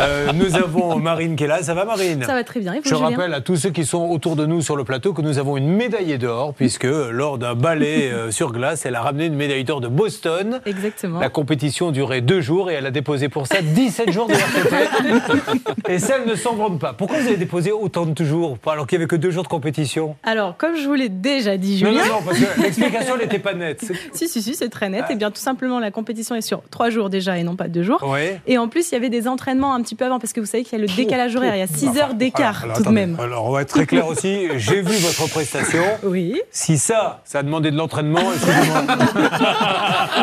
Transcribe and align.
Euh, 0.00 0.32
nous 0.32 0.56
avons 0.56 0.96
Marine 0.98 1.36
qui 1.36 1.44
est 1.44 1.46
là. 1.46 1.62
Ça 1.62 1.74
va, 1.74 1.84
Marine? 1.84 2.22
Ça 2.24 2.32
va 2.34 2.44
très 2.44 2.60
bien. 2.60 2.72
Et 2.74 2.76
vous, 2.78 2.82
Je 2.88 2.94
Julien? 2.94 3.10
rappelle 3.10 3.34
à 3.34 3.40
tous 3.40 3.56
ceux 3.56 3.70
qui 3.70 3.84
sont 3.84 4.08
autour 4.08 4.36
de 4.36 4.46
nous 4.46 4.62
sur 4.62 4.76
le 4.76 4.84
plateau 4.84 5.12
que 5.12 5.22
nous 5.22 5.38
avons 5.38 5.56
une 5.56 5.68
médaillée 5.68 6.18
d'or, 6.18 6.54
puisque 6.54 6.84
lors 6.84 7.38
d'un 7.38 7.54
ballet 7.54 8.10
euh, 8.12 8.30
sur 8.30 8.52
glace, 8.52 8.86
elle 8.86 8.94
a 8.94 9.02
ramené 9.02 9.26
une 9.26 9.34
médaille 9.34 9.64
d'or 9.64 9.80
de 9.80 9.88
Boston. 9.88 10.60
Exactement. 10.66 11.20
La 11.20 11.28
compétition 11.28 11.90
durait 11.90 12.20
deux 12.20 12.40
jours 12.40 12.70
et 12.70 12.74
elle 12.74 12.86
a 12.86 12.90
déposé 12.90 13.28
pour 13.28 13.46
ça 13.46 13.62
17 13.62 14.10
jours 14.10 14.26
de 14.28 14.34
RTT. 14.34 15.88
et 15.88 15.98
ça, 15.98 16.14
elle 16.22 16.28
ne 16.30 16.34
s'en 16.34 16.54
vante 16.54 16.78
pas. 16.78 16.92
Pourquoi 16.92 17.18
vous 17.18 17.26
avez 17.28 17.36
déposé 17.36 17.72
autant 17.72 18.06
de 18.06 18.24
jours 18.24 18.58
alors 18.66 18.86
qu'il 18.86 18.98
n'y 18.98 19.02
avait 19.04 19.08
que 19.08 19.16
deux 19.16 19.30
jours 19.30 19.42
de 19.42 19.48
compétition? 19.48 20.16
Alors, 20.22 20.56
comme 20.56 20.76
je 20.76 20.86
vous 20.86 20.94
l'ai 20.94 21.08
déjà 21.08 21.56
dit, 21.56 21.82
Non, 21.82 21.90
Julien. 21.90 22.04
non, 22.06 22.12
non, 22.14 22.22
parce 22.24 22.38
que 22.38 22.60
l'explication 22.62 23.16
n'était 23.16 23.38
pas 23.38 23.54
nette. 23.54 23.84
Si, 24.12 24.28
si, 24.28 24.42
si, 24.42 24.54
c'est 24.54 24.68
très 24.68 24.88
net. 24.88 25.04
Ah. 25.08 25.12
Et 25.12 25.16
bien, 25.16 25.30
tout 25.30 25.40
simplement, 25.40 25.78
la 25.80 25.90
compétition 25.90 26.34
est 26.34 26.40
sur 26.40 26.62
trois 26.70 26.90
jours 26.90 27.10
déjà 27.10 27.36
et 27.38 27.42
non 27.42 27.56
pas 27.56 27.68
deux 27.68 27.82
jours. 27.82 28.02
Ouais. 28.08 28.40
Et 28.46 28.58
en 28.58 28.68
plus, 28.68 28.90
il 28.90 28.94
y 28.94 28.96
avait 28.96 29.08
des 29.08 29.26
entraînements 29.28 29.74
un 29.74 29.82
petit 29.82 29.89
peu 29.96 30.04
avant, 30.04 30.18
parce 30.18 30.32
que 30.32 30.40
vous 30.40 30.46
savez 30.46 30.64
qu'il 30.64 30.78
y 30.78 30.82
a 30.82 30.86
le 30.86 30.92
décalage 30.94 31.34
horaire. 31.36 31.54
Il 31.56 31.60
y 31.60 31.62
a 31.62 31.66
6 31.66 31.98
heures 31.98 32.14
d'écart 32.14 32.62
Alors, 32.64 32.76
tout 32.76 32.82
de 32.84 32.88
même. 32.90 33.16
Alors, 33.20 33.46
on 33.46 33.50
va 33.52 33.62
être 33.62 33.68
très 33.68 33.86
clair 33.86 34.06
aussi. 34.06 34.48
J'ai 34.56 34.82
vu 34.82 34.96
votre 34.96 35.28
prestation. 35.30 35.82
Oui. 36.02 36.40
Si 36.50 36.78
ça, 36.78 37.20
ça 37.24 37.40
a 37.40 37.42
demandé 37.42 37.70
de 37.70 37.76
l'entraînement, 37.76 38.20
excusez-moi. 38.34 38.82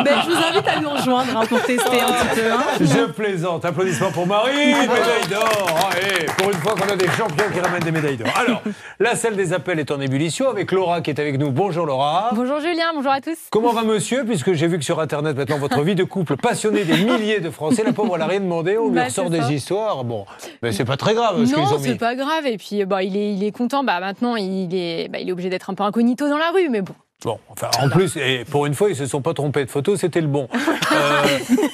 Ben, 0.04 0.14
je 0.24 0.30
vous 0.30 0.36
invite 0.36 0.68
à 0.68 0.80
nous 0.80 0.90
rejoindre 0.90 1.36
hein, 1.36 1.46
pour 1.48 1.62
tester 1.62 2.00
un 2.00 2.12
petit 2.12 2.40
peu. 2.40 2.52
hein. 2.52 2.62
Je 2.80 3.10
plaisante. 3.12 3.64
Applaudissements 3.64 4.10
pour 4.10 4.26
Marie, 4.26 4.66
médaille 4.74 5.28
d'or. 5.30 5.80
Allez, 5.92 6.26
pour 6.36 6.50
une 6.50 6.56
fois 6.58 6.74
qu'on 6.74 6.92
a 6.92 6.96
des 6.96 7.08
champions 7.08 7.44
qui 7.52 7.60
ramènent 7.60 7.82
des 7.82 7.92
médailles 7.92 8.16
d'or. 8.16 8.28
Alors, 8.36 8.62
la 9.00 9.16
salle 9.16 9.36
des 9.36 9.52
appels 9.52 9.78
est 9.78 9.90
en 9.90 10.00
ébullition 10.00 10.48
avec 10.48 10.72
Laura 10.72 11.00
qui 11.00 11.10
est 11.10 11.18
avec 11.20 11.38
nous. 11.38 11.50
Bonjour 11.50 11.86
Laura. 11.86 12.30
Bonjour 12.34 12.60
Julien, 12.60 12.92
bonjour 12.94 13.12
à 13.12 13.20
tous. 13.20 13.36
Comment 13.50 13.72
va 13.72 13.82
monsieur 13.84 14.24
Puisque 14.24 14.52
j'ai 14.52 14.66
vu 14.66 14.78
que 14.78 14.84
sur 14.84 15.00
Internet 15.00 15.36
maintenant 15.36 15.58
votre 15.58 15.82
vie 15.82 15.94
de 15.94 16.04
couple 16.04 16.36
passionnée 16.36 16.84
des 16.84 16.96
milliers 17.04 17.40
de 17.40 17.50
Français, 17.50 17.82
la 17.84 17.92
pauvre 17.92 18.14
elle 18.14 18.20
n'a 18.20 18.26
rien 18.26 18.40
demandé, 18.40 18.76
on 18.78 18.88
lui 18.88 18.94
Bah, 18.94 19.04
ressort 19.04 19.26
c'est 19.26 19.30
des 19.48 19.54
histoires. 19.56 20.04
Bon, 20.04 20.24
mais 20.62 20.72
c'est 20.72 20.84
pas 20.84 20.96
très 20.96 21.14
grave 21.14 21.44
ce 21.44 21.54
non, 21.54 21.66
c'est 21.80 21.90
mis. 21.92 21.94
pas 21.96 22.14
grave. 22.14 22.46
Et 22.46 22.56
puis, 22.58 22.84
bah, 22.84 23.02
il, 23.02 23.16
est, 23.16 23.34
il 23.34 23.44
est 23.44 23.52
content. 23.52 23.84
Bah, 23.84 24.00
maintenant, 24.00 24.36
il 24.36 24.74
est, 24.74 25.08
bah, 25.08 25.18
il 25.18 25.28
est 25.28 25.32
obligé 25.32 25.50
d'être 25.50 25.70
un 25.70 25.74
peu 25.74 25.84
incognito 25.84 26.28
dans 26.28 26.38
la 26.38 26.50
rue. 26.50 26.68
Mais 26.68 26.82
bon, 26.82 26.94
Bon, 27.24 27.36
enfin, 27.48 27.68
en 27.82 27.88
plus, 27.88 28.16
et 28.16 28.44
pour 28.48 28.66
une 28.66 28.74
fois, 28.74 28.90
ils 28.90 28.94
se 28.94 29.04
sont 29.04 29.20
pas 29.20 29.34
trompés 29.34 29.64
de 29.64 29.70
photo, 29.70 29.96
c'était 29.96 30.20
le 30.20 30.28
bon. 30.28 30.48
Euh, 30.90 31.26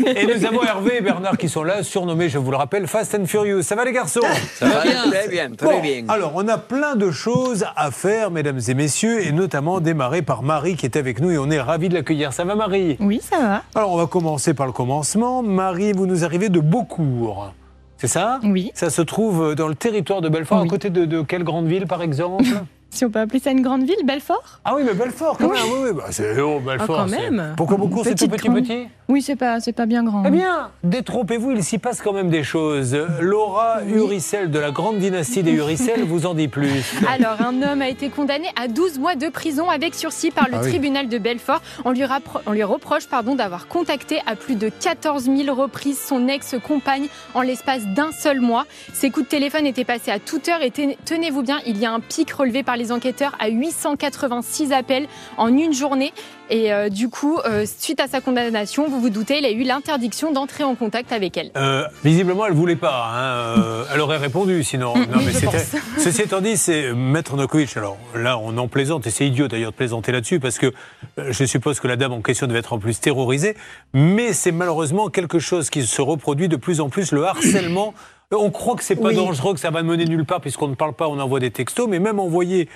et 0.05 0.27
nous 0.27 0.45
avons 0.45 0.63
Hervé 0.65 0.97
et 0.97 1.01
Bernard 1.01 1.39
qui 1.39 1.49
sont 1.49 1.63
là, 1.63 1.85
surnommés, 1.85 2.29
je 2.29 2.37
vous 2.37 2.51
le 2.51 2.57
rappelle, 2.57 2.89
Fast 2.89 3.15
and 3.15 3.27
Furious. 3.27 3.63
Ça 3.63 3.77
va 3.77 3.85
les 3.85 3.93
garçons? 3.93 4.21
Ça 4.55 4.67
va 4.67 4.83
bien 4.83 5.09
Très 5.09 5.29
bien, 5.29 5.51
très 5.53 5.67
Bon, 5.69 5.81
bien. 5.81 6.05
Alors, 6.09 6.33
on 6.35 6.49
a 6.49 6.59
plein 6.59 6.97
de 6.97 7.13
choses 7.13 7.65
à 7.77 7.93
faire, 7.93 8.33
mesdames 8.33 8.59
et 8.67 8.75
messieurs, 8.75 9.25
et 9.25 9.31
notamment 9.31 9.79
démarrer 9.81 10.23
par 10.23 10.43
Marie 10.43 10.75
qui 10.75 10.85
est 10.85 10.97
avec 10.97 11.21
nous 11.21 11.31
et 11.31 11.39
on 11.39 11.49
est 11.49 11.61
ravis 11.61 11.89
de 11.89 11.95
l'accueillir. 11.95 12.33
Ça 12.33 12.45
va, 12.45 12.57
Marie? 12.57 12.97
Oui, 12.99 13.21
ça 13.23 13.39
va. 13.39 13.63
Alors, 13.77 13.93
on 13.93 13.97
va 13.97 14.07
commencer 14.09 14.53
par 14.53 14.67
le 14.67 14.73
commencement. 14.73 15.43
Marie, 15.45 15.93
vous 15.93 16.07
nous 16.07 16.25
arrivez 16.25 16.49
de 16.49 16.59
Beaucourt. 16.59 17.53
C'est 17.97 18.09
ça? 18.09 18.41
Oui. 18.43 18.71
Ça 18.75 18.91
se 18.91 19.03
trouve 19.03 19.55
dans 19.55 19.69
le 19.69 19.75
territoire 19.75 20.21
de 20.21 20.29
Belfort, 20.29 20.61
à 20.61 20.67
côté 20.67 20.91
de, 20.91 21.05
de 21.05 21.23
quelle 21.23 21.45
grande 21.45 21.67
ville, 21.67 21.87
par 21.87 22.03
exemple? 22.03 22.45
Si 22.95 23.05
on 23.05 23.11
peut 23.11 23.19
appeler 23.19 23.41
ça 23.41 23.51
une 23.51 23.61
grande 23.61 23.83
ville, 23.83 23.97
Belfort? 24.05 24.61
Ah 24.65 24.75
oui, 24.77 24.83
mais 24.87 24.95
Belfort, 24.95 25.37
quand 25.37 25.49
même. 25.49 25.63
Oui, 25.67 25.79
oui. 25.87 25.91
Bah, 25.95 26.05
c'est 26.11 26.41
oh, 26.41 26.61
Belfort. 26.61 27.01
Ah, 27.01 27.07
quand 27.11 27.11
même. 27.21 27.55
Pourquoi 27.57 27.77
Beaucourt, 27.77 28.05
c'est 28.05 28.15
tout 28.15 28.29
petit, 28.29 28.47
grande- 28.49 28.63
petit? 28.63 28.87
Oui, 29.09 29.21
c'est 29.21 29.37
pas, 29.37 29.61
c'est 29.61 29.73
pas 29.73 29.85
bien 29.85 30.03
grand. 30.05 30.23
Eh 30.27 30.31
bien, 30.31 30.71
détrompez-vous, 30.85 31.51
il 31.51 31.63
s'y 31.65 31.79
passe 31.79 32.01
quand 32.01 32.13
même 32.13 32.31
des 32.31 32.43
choses. 32.45 32.97
Laura 33.21 33.83
Uricel 33.85 34.51
de 34.51 34.59
la 34.59 34.71
grande 34.71 34.99
dynastie 34.99 35.43
des 35.43 35.53
Uricel 35.53 36.05
vous 36.07 36.25
en 36.25 36.35
dit 36.35 36.49
plus. 36.49 36.95
Alors, 37.13 37.37
un 37.43 37.63
homme 37.63 37.83
a 37.83 37.89
été 37.89 38.09
condamné 38.09 38.47
à 38.61 38.69
12 38.69 38.99
mois 39.01 39.15
de 39.17 39.29
prison 39.29 39.69
avec 39.69 39.95
sursis 39.95 40.31
par 40.31 40.49
le 40.49 40.55
Ah 40.55 40.61
oui. 40.63 40.71
tribunal 40.71 41.09
de 41.09 41.19
Belfort. 41.19 41.61
On 41.85 41.91
lui, 41.91 42.03
rappro- 42.05 42.41
on 42.47 42.53
lui 42.53 42.63
reproche 42.63 43.07
pardon, 43.09 43.35
d'avoir 43.35 43.67
contacté 43.67 44.21
à 44.27 44.37
plus 44.37 44.55
de 44.55 44.69
14 44.71 45.25
000 45.25 45.55
reprises 45.55 45.99
son 46.01 46.29
ex-compagne 46.29 47.09
en 47.35 47.43
l'espace 47.43 47.85
d'un 47.89 48.13
seul 48.13 48.41
mois. 48.41 48.65
Ses 48.93 49.11
coups 49.11 49.27
de 49.27 49.31
téléphone 49.31 49.67
étaient 49.67 49.85
passés 49.85 50.13
à 50.13 50.19
toute 50.19 50.49
heure 50.49 50.63
et 50.63 50.71
ten- 50.71 50.95
tenez-vous 51.05 51.43
bien, 51.43 51.59
il 51.67 51.77
y 51.79 51.85
a 51.85 51.93
un 51.93 52.01
pic 52.01 52.31
relevé 52.31 52.63
par 52.63 52.77
les 52.77 52.84
enquêteurs 52.93 53.35
à 53.39 53.49
886 53.49 54.73
appels 54.73 55.07
en 55.37 55.49
une 55.49 55.73
journée. 55.73 56.13
Et 56.51 56.73
euh, 56.73 56.91
du 56.91 57.09
coup, 57.09 57.39
euh, 57.47 57.65
suite 57.67 58.01
à 58.01 58.07
sa 58.07 58.21
condamnation, 58.21 58.87
vous 58.87 59.01
vous 59.01 59.09
doutez, 59.09 59.39
il 59.39 59.47
a 59.47 59.51
eu 59.51 59.63
l'interdiction 59.63 60.31
d'entrer 60.31 60.63
en 60.63 60.75
contact 60.75 61.11
avec 61.11 61.39
elle. 61.39 61.51
Euh, 61.57 61.85
visiblement, 62.05 62.45
elle 62.47 62.53
voulait 62.53 62.77
pas. 62.77 63.11
hein. 63.15 63.85
Elle 63.93 64.01
aurait 64.01 64.19
répondu 64.19 64.63
sinon. 64.63 64.95
Non, 64.95 65.21
mais 65.25 65.33
pense. 65.33 65.55
Ceci 65.99 66.23
étant 66.23 66.43
dit, 66.43 66.59
c'est 66.59 66.93
Maître 66.93 67.37
Nokovic. 67.37 67.75
Alors 67.77 67.97
là, 68.15 68.39
on 68.39 68.57
en 68.59 68.69
plaisante 68.69 69.07
et 69.07 69.11
c'est 69.11 69.27
idiot 69.27 69.49
d'ailleurs 69.49 69.71
de 69.71 69.77
plaisanter 69.77 70.13
là-dessus 70.13 70.39
parce 70.39 70.59
que 70.59 70.73
je 71.17 71.45
suppose 71.45 71.81
que 71.81 71.89
la 71.89 71.97
dame 71.97 72.13
en 72.13 72.21
question 72.21 72.47
devait 72.47 72.59
être 72.59 72.75
en 72.75 72.79
plus 72.79 73.01
terrorisée. 73.01 73.57
Mais 73.95 74.35
c'est 74.35 74.53
malheureusement 74.53 75.09
quelque 75.09 75.39
chose 75.39 75.71
qui 75.71 75.87
se 75.87 76.03
reproduit 76.03 76.49
de 76.49 76.57
plus 76.57 76.81
en 76.81 76.91
plus. 76.91 77.13
Le 77.13 77.25
harcèlement. 77.25 77.95
On 78.35 78.51
croit 78.51 78.77
que 78.77 78.85
c'est 78.85 78.97
pas 78.97 79.09
Oui. 79.09 79.17
dangereux, 79.17 79.55
que 79.55 79.61
ça 79.61 79.71
va 79.71 79.83
mener 79.83 80.05
nulle 80.05 80.25
part 80.25 80.41
puisqu'on 80.41 80.69
ne 80.69 80.75
parle 80.75 80.95
pas, 80.95 81.09
on 81.09 81.19
envoie 81.19 81.41
des 81.41 81.51
textos, 81.51 81.87
mais 81.89 81.99
même 81.99 82.19
envoyer 82.19 82.69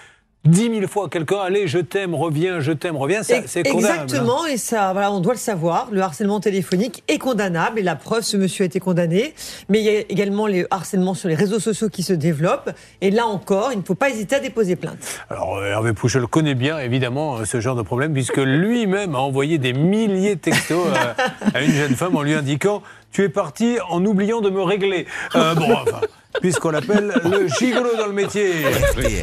dix 0.44 0.70
mille 0.70 0.86
fois 0.86 1.06
à 1.06 1.08
quelqu'un, 1.08 1.38
allez, 1.40 1.66
je 1.66 1.78
t'aime, 1.78 2.14
reviens, 2.14 2.60
je 2.60 2.72
t'aime, 2.72 2.96
reviens, 2.96 3.22
c'est 3.22 3.42
condamnable. 3.64 4.02
Exactement, 4.04 4.46
et 4.46 4.56
ça, 4.56 4.92
voilà, 4.92 5.12
on 5.12 5.20
doit 5.20 5.34
le 5.34 5.38
savoir. 5.38 5.88
Le 5.90 6.00
harcèlement 6.00 6.40
téléphonique 6.40 7.02
est 7.08 7.18
condamnable, 7.18 7.78
et 7.78 7.82
la 7.82 7.96
preuve, 7.96 8.22
ce 8.22 8.36
monsieur 8.36 8.62
a 8.62 8.66
été 8.66 8.80
condamné. 8.80 9.34
Mais 9.68 9.80
il 9.80 9.84
y 9.84 9.88
a 9.88 10.00
également 10.08 10.46
les 10.46 10.64
harcèlements 10.70 11.14
sur 11.14 11.28
les 11.28 11.34
réseaux 11.34 11.58
sociaux 11.58 11.88
qui 11.88 12.02
se 12.02 12.12
développent. 12.12 12.70
Et 13.00 13.10
là 13.10 13.26
encore, 13.26 13.72
il 13.72 13.78
ne 13.78 13.84
faut 13.84 13.96
pas 13.96 14.10
hésiter 14.10 14.36
à 14.36 14.40
déposer 14.40 14.76
plainte. 14.76 14.98
Alors 15.28 15.56
euh, 15.56 15.66
Hervé 15.66 15.92
Pouchol 15.92 16.26
connaît 16.28 16.54
bien 16.54 16.78
évidemment 16.78 17.38
euh, 17.38 17.44
ce 17.44 17.60
genre 17.60 17.76
de 17.76 17.82
problème 17.82 18.12
puisque 18.12 18.38
lui-même 18.38 19.14
a 19.16 19.18
envoyé 19.18 19.58
des 19.58 19.72
milliers 19.72 20.36
de 20.36 20.40
textos 20.40 20.86
euh, 20.86 21.24
à 21.54 21.62
une 21.62 21.72
jeune 21.72 21.96
femme 21.96 22.16
en 22.16 22.22
lui 22.22 22.34
indiquant 22.34 22.82
tu 23.12 23.22
es 23.22 23.28
parti 23.28 23.78
en 23.88 24.04
oubliant 24.04 24.40
de 24.40 24.50
me 24.50 24.62
régler. 24.62 25.06
Euh, 25.34 25.54
bon, 25.54 25.72
enfin, 25.72 26.00
puisqu'on 26.40 26.70
l'appelle 26.70 27.12
le 27.24 27.48
gigolo 27.48 27.96
dans 27.96 28.06
le 28.06 28.12
métier. 28.12 28.52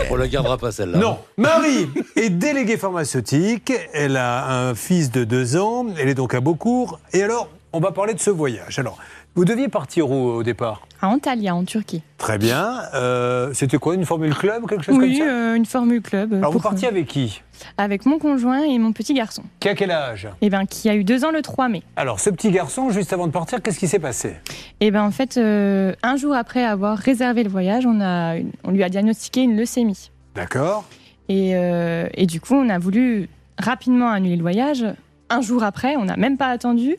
On 0.10 0.16
la 0.16 0.28
gardera 0.28 0.58
pas 0.58 0.72
celle-là. 0.72 0.98
Non, 0.98 1.20
Marie 1.38 1.90
est 2.16 2.30
déléguée 2.30 2.78
pharmaceutique. 2.78 3.72
Elle 3.94 4.18
a 4.18 4.68
un 4.68 4.76
fils 4.76 5.12
de 5.12 5.24
deux 5.24 5.58
ans. 5.58 5.88
Elle 6.00 6.10
est 6.10 6.16
donc 6.16 6.34
à 6.34 6.42
Beaucourt. 6.42 7.00
Et 7.14 7.24
alors, 7.24 7.50
on 7.76 7.80
va 7.80 7.92
parler 7.92 8.14
de 8.14 8.20
ce 8.20 8.30
voyage. 8.30 8.80
Alors, 8.80 8.98
vous 9.36 9.44
deviez 9.46 9.68
partir 9.68 10.10
où 10.10 10.16
au 10.30 10.44
départ? 10.44 10.88
À 11.02 11.10
Antalya, 11.10 11.54
en 11.54 11.64
Turquie. 11.66 12.02
Très 12.18 12.38
bien. 12.38 12.80
Euh, 12.94 13.52
C'était 13.54 13.78
quoi 13.78 13.96
Une 13.96 14.06
formule 14.06 14.34
club 14.34 14.66
Quelque 14.68 14.84
chose 14.84 14.96
Oui, 14.98 15.18
comme 15.20 15.28
ça? 15.28 15.34
euh, 15.34 15.56
une 15.56 15.66
formule 15.66 16.02
club. 16.02 16.34
Alors, 16.36 16.52
vous 16.54 16.60
partiez 16.60 16.88
avec 16.88 17.08
qui? 17.08 17.42
Avec 17.78 18.06
mon 18.06 18.18
conjoint 18.18 18.64
et 18.64 18.80
mon 18.80 18.94
petit 18.94 19.14
garçon. 19.14 19.44
Qui 19.60 19.68
a 19.70 19.76
quel 19.76 19.92
âge? 19.92 20.28
Et 20.42 20.50
ben, 20.50 20.66
qui 20.66 20.90
a 20.90 20.96
eu 20.96 21.04
deux 21.04 21.26
ans 21.26 21.32
le 21.32 21.42
3 21.42 21.68
mai. 21.68 21.84
Alors, 21.98 22.20
ce 22.22 22.30
petit 22.30 22.52
garçon, 22.52 22.90
juste 22.92 23.12
avant 23.12 23.28
de 23.28 23.32
partir, 23.34 23.62
qu'est-ce 23.62 23.80
qui 23.80 23.88
s'est 23.88 24.00
passé? 24.00 24.36
Et 24.80 24.90
ben 24.92 25.04
en 25.04 25.12
fait, 25.12 25.38
euh, 25.38 25.94
un 26.04 26.16
jour 26.16 26.34
après 26.34 26.64
avoir 26.64 26.98
réservé 26.98 27.44
le 27.44 27.50
voyage, 27.50 27.86
on, 27.86 28.00
a, 28.02 28.36
on 28.64 28.72
lui 28.72 28.84
a 28.84 28.90
diagnostiqué 28.90 29.42
une 29.44 29.58
leucémie. 29.58 30.12
D'accord. 30.34 30.86
Et, 31.28 31.52
et 31.52 32.26
du 32.28 32.40
coup, 32.40 32.54
on 32.56 32.70
a 32.70 32.78
voulu 32.78 33.30
rapidement 33.58 34.10
annuler 34.10 34.36
le 34.36 34.42
voyage. 34.44 34.86
Un 35.30 35.42
jour 35.42 35.64
après, 35.64 35.96
on 35.96 36.06
n'a 36.06 36.18
même 36.18 36.38
pas 36.38 36.48
attendu, 36.50 36.98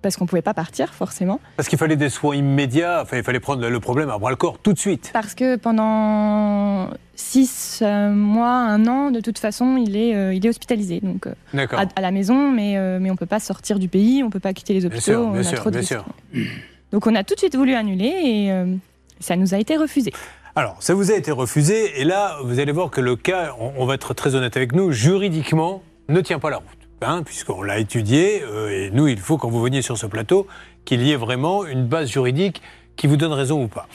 parce 0.00 0.16
qu'on 0.16 0.24
ne 0.24 0.28
pouvait 0.28 0.40
pas 0.42 0.54
partir 0.54 0.94
forcément. 0.94 1.40
Parce 1.56 1.68
qu'il 1.68 1.78
fallait 1.78 1.96
des 1.96 2.08
soins 2.08 2.34
immédiats, 2.34 3.00
enfin, 3.02 3.18
il 3.18 3.22
fallait 3.22 3.40
prendre 3.40 3.68
le 3.68 3.80
problème 3.80 4.08
à 4.08 4.16
bras 4.18 4.30
le 4.30 4.36
corps 4.36 4.58
tout 4.58 4.72
de 4.72 4.78
suite. 4.78 5.10
Parce 5.12 5.34
que 5.34 5.56
pendant 5.56 6.88
six 7.16 7.80
euh, 7.82 8.10
mois, 8.12 8.48
un 8.56 8.86
an, 8.86 9.10
de 9.10 9.20
toute 9.20 9.38
façon, 9.38 9.76
il 9.76 9.96
est, 9.96 10.14
euh, 10.14 10.32
il 10.32 10.44
est 10.46 10.48
hospitalisé. 10.48 11.00
Donc 11.02 11.26
euh, 11.26 11.34
à, 11.76 11.84
à 11.94 12.00
la 12.00 12.10
maison, 12.12 12.50
mais, 12.50 12.78
euh, 12.78 12.98
mais 13.00 13.10
on 13.10 13.14
ne 13.14 13.18
peut 13.18 13.26
pas 13.26 13.40
sortir 13.40 13.78
du 13.78 13.88
pays, 13.88 14.22
on 14.22 14.26
ne 14.26 14.30
peut 14.32 14.40
pas 14.40 14.54
quitter 14.54 14.72
les 14.72 14.80
Bien 14.80 14.88
hôpitaux. 14.88 15.02
sûr, 15.02 15.20
on 15.20 15.32
bien 15.32 15.40
a 15.40 15.44
sûr, 15.44 15.58
trop 15.58 15.70
de 15.70 15.78
bien 15.78 15.86
sûr. 15.86 16.04
Donc 16.92 17.06
on 17.06 17.14
a 17.14 17.24
tout 17.24 17.34
de 17.34 17.40
suite 17.40 17.56
voulu 17.56 17.74
annuler 17.74 18.06
et 18.24 18.52
ça 19.20 19.36
nous 19.36 19.54
a 19.54 19.58
été 19.58 19.76
refusé. 19.76 20.12
Alors, 20.54 20.76
ça 20.80 20.94
vous 20.94 21.10
a 21.10 21.14
été 21.14 21.30
refusé, 21.32 22.00
et 22.00 22.04
là, 22.04 22.38
vous 22.42 22.58
allez 22.60 22.72
voir 22.72 22.90
que 22.90 23.02
le 23.02 23.14
cas, 23.14 23.54
on, 23.60 23.72
on 23.76 23.84
va 23.84 23.92
être 23.92 24.14
très 24.14 24.34
honnête 24.34 24.56
avec 24.56 24.72
nous, 24.72 24.90
juridiquement, 24.90 25.82
ne 26.08 26.22
tient 26.22 26.38
pas 26.38 26.48
la 26.48 26.56
route. 26.56 26.75
Hein, 27.02 27.22
Puisqu'on 27.24 27.62
l'a 27.62 27.78
étudié, 27.78 28.42
euh, 28.42 28.86
et 28.86 28.90
nous, 28.90 29.06
il 29.06 29.18
faut, 29.18 29.36
quand 29.36 29.50
vous 29.50 29.60
veniez 29.60 29.82
sur 29.82 29.98
ce 29.98 30.06
plateau, 30.06 30.46
qu'il 30.86 31.02
y 31.02 31.12
ait 31.12 31.16
vraiment 31.16 31.66
une 31.66 31.86
base 31.86 32.08
juridique 32.08 32.62
qui 32.96 33.06
vous 33.06 33.16
donne 33.18 33.32
raison 33.32 33.64
ou 33.64 33.68
pas. 33.68 33.86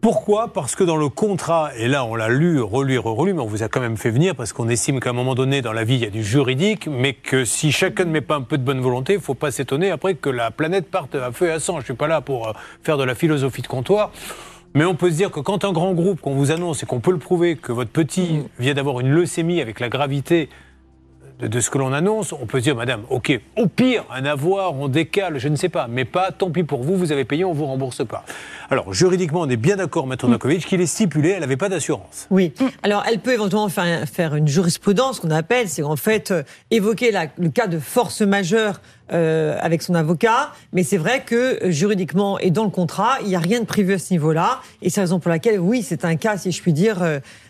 Pourquoi? 0.00 0.52
Parce 0.52 0.74
que 0.74 0.84
dans 0.84 0.96
le 0.96 1.08
contrat, 1.08 1.70
et 1.78 1.88
là 1.88 2.04
on 2.04 2.14
l'a 2.14 2.28
lu, 2.28 2.60
relu 2.60 2.98
relu, 2.98 3.32
mais 3.32 3.40
on 3.40 3.46
vous 3.46 3.62
a 3.62 3.68
quand 3.68 3.80
même 3.80 3.96
fait 3.96 4.10
venir 4.10 4.34
parce 4.34 4.52
qu'on 4.52 4.68
estime 4.68 5.00
qu'à 5.00 5.10
un 5.10 5.14
moment 5.14 5.34
donné 5.34 5.62
dans 5.62 5.72
la 5.72 5.84
vie 5.84 5.94
il 5.94 6.02
y 6.02 6.06
a 6.06 6.10
du 6.10 6.22
juridique, 6.22 6.88
mais 6.88 7.14
que 7.14 7.46
si 7.46 7.72
chacun 7.72 8.04
ne 8.04 8.10
met 8.10 8.20
pas 8.20 8.34
un 8.34 8.42
peu 8.42 8.58
de 8.58 8.62
bonne 8.62 8.82
volonté, 8.82 9.14
il 9.14 9.16
ne 9.16 9.22
faut 9.22 9.32
pas 9.32 9.50
s'étonner 9.50 9.90
après 9.90 10.14
que 10.14 10.28
la 10.28 10.50
planète 10.50 10.90
parte 10.90 11.14
à 11.14 11.32
feu 11.32 11.46
et 11.46 11.52
à 11.52 11.58
sang. 11.58 11.74
Je 11.74 11.78
ne 11.78 11.84
suis 11.84 11.94
pas 11.94 12.06
là 12.06 12.20
pour 12.20 12.48
euh, 12.48 12.52
faire 12.82 12.98
de 12.98 13.04
la 13.04 13.14
philosophie 13.14 13.62
de 13.62 13.66
comptoir. 13.66 14.10
Mais 14.74 14.84
on 14.84 14.94
peut 14.94 15.10
se 15.10 15.16
dire 15.16 15.30
que 15.30 15.40
quand 15.40 15.64
un 15.64 15.72
grand 15.72 15.94
groupe 15.94 16.20
qu'on 16.20 16.34
vous 16.34 16.50
annonce 16.50 16.82
et 16.82 16.86
qu'on 16.86 17.00
peut 17.00 17.12
le 17.12 17.18
prouver 17.18 17.56
que 17.56 17.72
votre 17.72 17.90
petit 17.90 18.42
vient 18.58 18.74
d'avoir 18.74 19.00
une 19.00 19.08
leucémie 19.08 19.62
avec 19.62 19.80
la 19.80 19.88
gravité 19.88 20.50
de, 21.40 21.48
de 21.48 21.60
ce 21.60 21.68
que 21.70 21.78
l'on 21.78 21.92
annonce, 21.92 22.32
on 22.32 22.46
peut 22.46 22.58
se 22.60 22.64
dire, 22.64 22.76
madame, 22.76 23.02
ok, 23.10 23.40
au 23.56 23.66
pire, 23.66 24.04
un 24.12 24.24
avoir, 24.24 24.74
on 24.74 24.88
décale, 24.88 25.38
je 25.38 25.48
ne 25.48 25.56
sais 25.56 25.68
pas, 25.68 25.86
mais 25.88 26.04
pas, 26.04 26.30
tant 26.30 26.50
pis 26.50 26.62
pour 26.62 26.82
vous, 26.82 26.96
vous 26.96 27.10
avez 27.12 27.24
payé, 27.24 27.44
on 27.44 27.52
vous 27.52 27.66
rembourse 27.66 28.04
pas. 28.06 28.24
Alors, 28.70 28.92
juridiquement, 28.94 29.40
on 29.40 29.48
est 29.48 29.56
bien 29.56 29.76
d'accord, 29.76 30.06
Maître 30.06 30.28
Nokovic, 30.28 30.64
qu'il 30.66 30.80
est 30.80 30.86
stipulé, 30.86 31.30
elle 31.30 31.40
n'avait 31.40 31.56
pas 31.56 31.68
d'assurance. 31.68 32.26
Oui. 32.30 32.52
Alors, 32.82 33.04
elle 33.08 33.18
peut 33.18 33.32
éventuellement 33.32 33.68
faire, 33.68 34.08
faire 34.08 34.34
une 34.36 34.48
jurisprudence 34.48 35.20
qu'on 35.20 35.30
appelle, 35.30 35.68
c'est 35.68 35.82
en 35.82 35.96
fait 35.96 36.30
euh, 36.30 36.42
évoquer 36.70 37.10
la- 37.10 37.26
le 37.36 37.48
cas 37.50 37.66
de 37.66 37.78
force 37.78 38.22
majeure 38.22 38.80
euh, 39.12 39.56
avec 39.60 39.82
son 39.82 39.94
avocat. 39.94 40.52
Mais 40.72 40.82
c'est 40.82 40.96
vrai 40.96 41.22
que 41.26 41.62
euh, 41.66 41.70
juridiquement 41.70 42.38
et 42.38 42.50
dans 42.50 42.64
le 42.64 42.70
contrat, 42.70 43.18
il 43.22 43.28
n'y 43.28 43.36
a 43.36 43.40
rien 43.40 43.60
de 43.60 43.66
prévu 43.66 43.92
à 43.94 43.98
ce 43.98 44.12
niveau-là. 44.14 44.60
Et 44.80 44.88
c'est 44.88 45.00
la 45.00 45.04
raison 45.04 45.18
pour 45.20 45.30
laquelle, 45.30 45.58
oui, 45.60 45.82
c'est 45.82 46.04
un 46.06 46.16
cas, 46.16 46.38
si 46.38 46.50
je 46.52 46.62
puis 46.62 46.72
dire, 46.72 47.02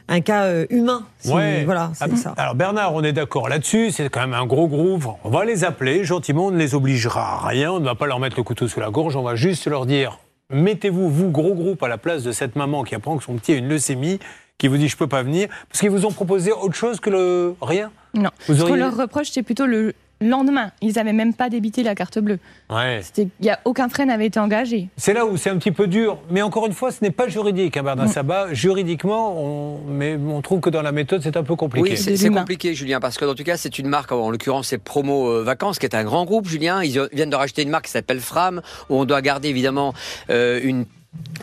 un 0.08 0.20
cas 0.20 0.44
euh, 0.44 0.66
humain. 0.70 1.02
C'est- 1.18 1.32
Ouais. 1.32 1.64
Voilà, 1.64 1.90
c'est 1.94 2.04
Ah, 2.12 2.16
ça. 2.16 2.34
Alors 2.36 2.54
Bernard, 2.54 2.94
on 2.94 3.02
est 3.02 3.12
d'accord 3.12 3.48
là-dessus, 3.48 3.90
c'est 3.90 4.08
quand 4.10 4.20
même 4.20 4.34
un 4.34 4.46
gros 4.46 4.68
groupe. 4.68 5.04
On 5.24 5.30
va 5.30 5.44
les 5.44 5.64
appeler 5.64 6.04
gentiment, 6.04 6.46
on 6.46 6.50
ne 6.50 6.58
les 6.58 6.74
obligera 6.74 7.36
à 7.44 7.48
rien, 7.48 7.72
on 7.72 7.80
ne 7.80 7.84
va 7.84 7.94
pas 7.94 8.06
leur 8.06 8.20
mettre 8.20 8.36
le 8.36 8.42
couteau 8.42 8.68
sous 8.68 8.80
la 8.80 8.90
gorge, 8.90 9.16
on 9.16 9.22
va 9.22 9.34
juste 9.34 9.66
leur 9.66 9.86
dire 9.86 10.18
mettez-vous, 10.50 11.08
vous, 11.10 11.30
gros 11.30 11.54
groupe, 11.54 11.82
à 11.82 11.88
la 11.88 11.96
place 11.98 12.22
de 12.22 12.30
cette 12.32 12.54
maman 12.54 12.84
qui 12.84 12.94
apprend 12.94 13.16
que 13.16 13.24
son 13.24 13.34
petit 13.34 13.52
a 13.52 13.56
une 13.56 13.68
leucémie, 13.68 14.20
qui 14.58 14.68
vous 14.68 14.76
dit 14.76 14.88
je 14.88 14.96
peux 14.96 15.06
pas 15.08 15.22
venir, 15.22 15.48
parce 15.70 15.80
qu'ils 15.80 15.90
vous 15.90 16.04
ont 16.06 16.12
proposé 16.12 16.52
autre 16.52 16.74
chose 16.74 17.00
que 17.00 17.10
le 17.10 17.54
rien? 17.62 17.90
Non. 18.12 18.30
Vous 18.46 18.54
Ce 18.54 18.60
qu'on 18.60 18.68
auriez- 18.68 18.76
leur 18.82 18.96
reproche, 18.96 19.28
c'est 19.32 19.42
plutôt 19.42 19.66
le 19.66 19.94
lendemain. 20.28 20.70
Ils 20.80 20.94
n'avaient 20.94 21.12
même 21.12 21.34
pas 21.34 21.50
débité 21.50 21.82
la 21.82 21.94
carte 21.94 22.18
bleue. 22.18 22.38
Ouais. 22.70 23.00
Y 23.40 23.50
a 23.50 23.60
aucun 23.64 23.88
frais 23.88 24.06
n'avait 24.06 24.26
été 24.26 24.40
engagé. 24.40 24.88
C'est 24.96 25.12
là 25.12 25.26
où 25.26 25.36
c'est 25.36 25.50
un 25.50 25.58
petit 25.58 25.72
peu 25.72 25.86
dur. 25.86 26.18
Mais 26.30 26.42
encore 26.42 26.66
une 26.66 26.72
fois, 26.72 26.90
ce 26.90 27.02
n'est 27.02 27.10
pas 27.10 27.28
juridique, 27.28 27.76
hein, 27.76 27.82
Bernard 27.82 28.06
Mm. 28.06 28.12
Sabat. 28.12 28.54
Juridiquement, 28.54 29.34
on... 29.36 29.80
mais 29.88 30.16
on 30.16 30.40
trouve 30.42 30.60
que 30.60 30.70
dans 30.70 30.82
la 30.82 30.92
méthode, 30.92 31.22
c'est 31.22 31.36
un 31.36 31.42
peu 31.42 31.56
compliqué. 31.56 31.90
Oui, 31.90 31.96
c'est 31.96 32.30
compliqué, 32.30 32.74
Julien, 32.74 33.00
parce 33.00 33.16
que 33.16 33.24
dans 33.24 33.34
tout 33.34 33.44
cas, 33.44 33.56
c'est 33.56 33.78
une 33.78 33.88
marque, 33.88 34.12
en 34.12 34.30
l'occurrence, 34.30 34.68
c'est 34.68 34.78
Promo 34.78 35.28
euh, 35.28 35.42
Vacances, 35.42 35.78
qui 35.78 35.86
est 35.86 35.94
un 35.94 36.04
grand 36.04 36.24
groupe, 36.24 36.48
Julien. 36.48 36.82
Ils 36.82 37.08
viennent 37.12 37.30
de 37.30 37.36
racheter 37.36 37.62
une 37.62 37.70
marque 37.70 37.86
qui 37.86 37.90
s'appelle 37.92 38.20
Fram, 38.20 38.62
où 38.88 38.96
on 38.96 39.04
doit 39.04 39.22
garder 39.22 39.48
évidemment 39.48 39.94
euh, 40.30 40.60
une 40.62 40.84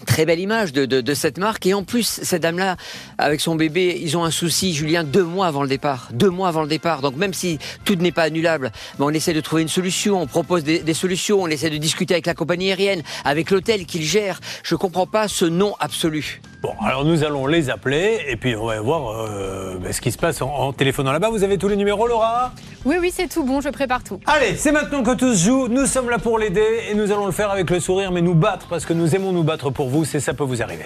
très 0.06 0.26
belle 0.26 0.40
image 0.40 0.74
de, 0.74 1.14
cette 1.14 1.38
marque. 1.38 1.66
Et 1.66 1.74
en 1.74 1.84
plus, 1.84 2.20
cette 2.24 2.42
dame-là, 2.42 2.76
avec 3.18 3.40
son 3.40 3.56
bébé, 3.56 3.98
ils 4.02 4.18
ont 4.18 4.24
un 4.24 4.32
souci, 4.32 4.74
Julien, 4.74 5.04
deux 5.04 5.24
mois 5.24 5.48
avant 5.48 5.64
le 5.64 5.70
départ. 5.70 6.10
Deux 6.12 6.30
mois 6.30 6.50
avant 6.50 6.64
le 6.64 6.68
départ. 6.68 7.02
Donc 7.02 7.16
même 7.16 7.34
si 7.34 7.60
tout 7.86 7.96
n'est 7.96 8.12
pas 8.12 8.24
annulable, 8.24 8.72
on 9.00 9.10
essaie 9.14 9.34
de 9.34 9.42
trouver 9.42 9.62
une 9.62 9.70
solution, 9.70 10.22
on 10.22 10.28
propose 10.28 10.64
des, 10.64 10.94
solutions, 10.94 11.42
on 11.42 11.48
essaie 11.48 11.70
de 11.70 11.78
discuter 11.78 12.14
avec 12.14 12.26
la 12.26 12.34
compagnie 12.34 12.70
aérienne, 12.70 13.04
avec 13.24 13.52
l'hôtel 13.52 13.86
qu'ils 13.86 14.04
gèrent. 14.04 14.42
Je 14.64 14.76
comprends 14.76 15.08
pas 15.08 15.28
ce 15.28 15.46
non 15.46 15.76
absolu. 15.80 16.42
Bon, 16.62 16.74
alors 16.86 17.06
nous 17.06 17.24
allons 17.24 17.48
les 17.48 17.72
appeler 17.72 18.20
et 18.28 18.36
puis 18.36 18.56
on 18.56 18.68
va 18.68 18.80
voir 18.82 19.10
euh, 19.10 19.78
ben, 19.82 19.92
ce 19.92 20.00
qui 20.00 20.12
se 20.12 20.18
passe 20.18 20.44
en, 20.44 20.50
en 20.50 20.74
téléphonant 20.74 21.12
là-bas. 21.12 21.30
Vous 21.30 21.44
avez 21.44 21.58
tous 21.58 21.68
les 21.68 21.76
numéros, 21.76 22.06
Laura? 22.06 22.52
Oui, 22.86 22.98
oui, 23.00 23.12
c'est 23.12 23.28
tout 23.28 23.44
bon, 23.44 23.62
je 23.62 23.70
prépare 23.70 24.04
tout. 24.04 24.20
Allez, 24.28 24.56
c'est 24.58 24.72
maintenant 24.72 25.02
que 25.02 25.16
tout 25.16 25.34
se 25.34 25.44
joue. 25.46 25.68
Nous 25.70 25.88
sommes 25.88 26.10
là 26.12 26.20
pour 26.20 26.38
l'aider 26.38 26.84
et 26.90 26.94
nous 26.94 27.12
allons 27.12 27.26
le 27.26 27.32
faire 27.32 27.50
avec 27.50 27.68
le 27.72 27.80
sourire, 27.80 28.12
mais 28.12 28.22
nous 28.22 28.36
battre 28.36 28.68
parce 28.70 28.86
que 28.86 28.94
nous 28.94 29.16
aimons 29.16 29.32
nous 29.32 29.44
battre 29.44 29.72
pour 29.72 29.90
vous. 29.90 30.06
C'est 30.06 30.20
ça 30.20 30.36
peut 30.36 30.44
vous 30.44 30.62
arriver. 30.62 30.86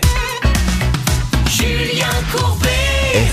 Julien 1.48 2.08
Courbet. 2.32 2.70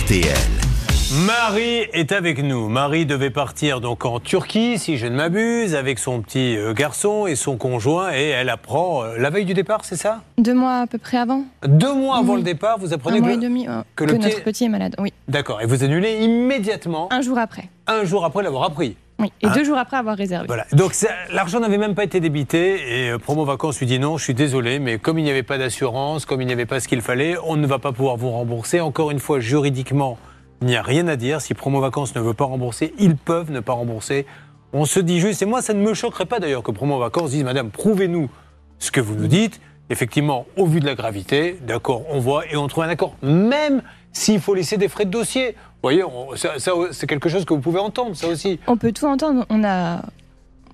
RTL. 0.05 0.72
Marie 1.15 1.85
est 1.93 2.11
avec 2.11 2.43
nous. 2.43 2.71
Marie 2.71 3.05
devait 3.05 3.29
partir 3.29 3.83
donc 3.83 4.07
en 4.07 4.19
Turquie, 4.19 4.79
si 4.79 4.97
je 4.97 5.07
ne 5.07 5.15
m'abuse, 5.15 5.75
avec 5.75 5.99
son 5.99 6.23
petit 6.23 6.57
euh, 6.57 6.73
garçon 6.73 7.27
et 7.27 7.37
son 7.37 7.59
conjoint, 7.59 8.15
et 8.15 8.29
elle 8.29 8.49
apprend 8.49 9.05
euh, 9.05 9.19
la 9.19 9.29
veille 9.29 9.45
du 9.45 9.53
départ, 9.53 9.85
c'est 9.85 9.97
ça? 9.97 10.23
Deux 10.39 10.55
mois 10.55 10.77
à 10.81 10.87
peu 10.87 10.97
près 10.97 11.19
avant. 11.19 11.45
Deux 11.67 11.93
mois 11.93 12.17
avant 12.17 12.35
le 12.35 12.41
départ, 12.43 12.79
vous 12.79 12.95
apprenez 12.95 13.19
un 13.19 13.21
que, 13.21 13.25
mois 13.27 13.33
et 13.35 13.37
le- 13.37 13.43
demi. 13.43 13.69
euh, 13.69 13.83
que 13.95 14.05
que 14.07 14.11
le 14.11 14.17
petit- 14.17 14.29
notre 14.29 14.43
petit 14.43 14.65
est 14.65 14.69
malade. 14.71 14.95
Oui. 14.99 15.13
D'accord, 15.29 15.61
et 15.61 15.67
vous 15.67 15.85
annulez 15.85 16.15
immédiatement, 16.25 17.13
Un 17.13 17.21
jour 17.21 17.37
après. 17.37 17.65
un 17.89 18.05
jour 18.05 18.25
après 18.25 18.43
l'avoir 18.43 18.65
appris. 18.65 18.97
Oui. 19.19 19.31
Et 19.43 19.47
Ah. 19.49 19.55
deux 19.55 19.65
jours 19.65 19.77
après 19.77 19.99
avoir 19.99 20.17
réservé. 20.17 20.47
Voilà. 20.47 20.65
Donc 20.73 20.95
l'argent 21.31 21.61
n'avait 21.61 21.77
même 21.79 21.95
pas 21.95 22.05
été 22.05 22.21
débité 22.21 23.05
et 23.05 23.11
euh, 23.11 23.19
Promo 23.19 23.45
Vacances 23.45 23.79
lui 23.81 23.87
dit 23.87 23.99
non, 23.99 24.17
je 24.17 24.25
suis 24.25 24.35
désolé, 24.35 24.79
mais 24.79 24.97
comme 24.99 25.19
il 25.19 25.25
n'y 25.25 25.31
avait 25.31 25.43
pas 25.43 25.59
d'assurance, 25.59 26.25
comme 26.25 26.41
il 26.41 26.47
n'y 26.47 26.55
avait 26.55 26.65
pas 26.65 26.81
ce 26.81 26.89
qu'il 26.89 27.03
fallait, 27.03 27.37
on 27.45 27.57
ne 27.57 27.67
va 27.67 27.79
pas 27.79 27.93
pouvoir 27.93 28.17
vous 28.17 28.31
rembourser. 28.31 28.81
Encore 28.81 29.11
une 29.11 29.19
fois, 29.21 29.41
juridiquement, 29.41 30.17
il 30.63 30.67
n'y 30.67 30.77
a 30.77 30.83
rien 30.83 31.07
à 31.09 31.17
dire. 31.17 31.41
Si 31.41 31.53
Promo 31.55 31.81
Vacances 31.81 32.15
ne 32.15 32.21
veut 32.21 32.35
pas 32.35 32.45
rembourser, 32.47 32.95
ils 32.99 33.17
peuvent 33.17 33.51
ne 33.51 33.61
pas 33.61 33.73
rembourser. 33.75 34.27
On 34.73 34.85
se 34.87 35.01
dit 35.01 35.21
juste, 35.21 35.43
et 35.43 35.45
moi 35.45 35.61
ça 35.61 35.75
ne 35.75 35.81
me 35.83 35.93
choquerait 35.93 36.25
pas 36.27 36.41
d'ailleurs 36.41 36.63
que 36.63 36.71
Promo 36.71 36.99
Vacances 36.99 37.31
dise, 37.33 37.45
Madame, 37.45 37.71
prouvez-nous 37.71 38.31
ce 38.79 38.91
que 38.91 39.01
vous 39.01 39.15
nous 39.15 39.27
dites. 39.27 39.61
Effectivement, 39.91 40.47
au 40.57 40.65
vu 40.67 40.81
de 40.81 40.87
la 40.87 40.95
gravité, 40.95 41.59
d'accord, 41.67 42.05
on 42.11 42.19
voit 42.21 42.47
et 42.51 42.57
on 42.57 42.67
trouve 42.69 42.85
un 42.85 42.89
accord, 42.89 43.15
même 43.23 43.83
s'il 44.13 44.41
faut 44.41 44.55
laisser 44.55 44.79
des 44.79 44.89
frais 44.89 45.05
de 45.05 45.11
dossier. 45.11 45.49
Vous 45.51 45.89
voyez, 45.89 46.05
on- 46.05 46.35
ça- 46.37 46.59
ça, 46.59 46.73
c'est 46.93 47.07
quelque 47.07 47.29
chose 47.29 47.45
que 47.45 47.53
vous 47.53 47.61
pouvez 47.61 47.81
entendre, 47.81 48.15
ça 48.17 48.29
aussi. 48.29 48.59
On 48.67 48.77
peut 48.77 48.93
tout 48.93 49.07
entendre. 49.07 49.45
On 49.51 49.63
a. 49.65 50.03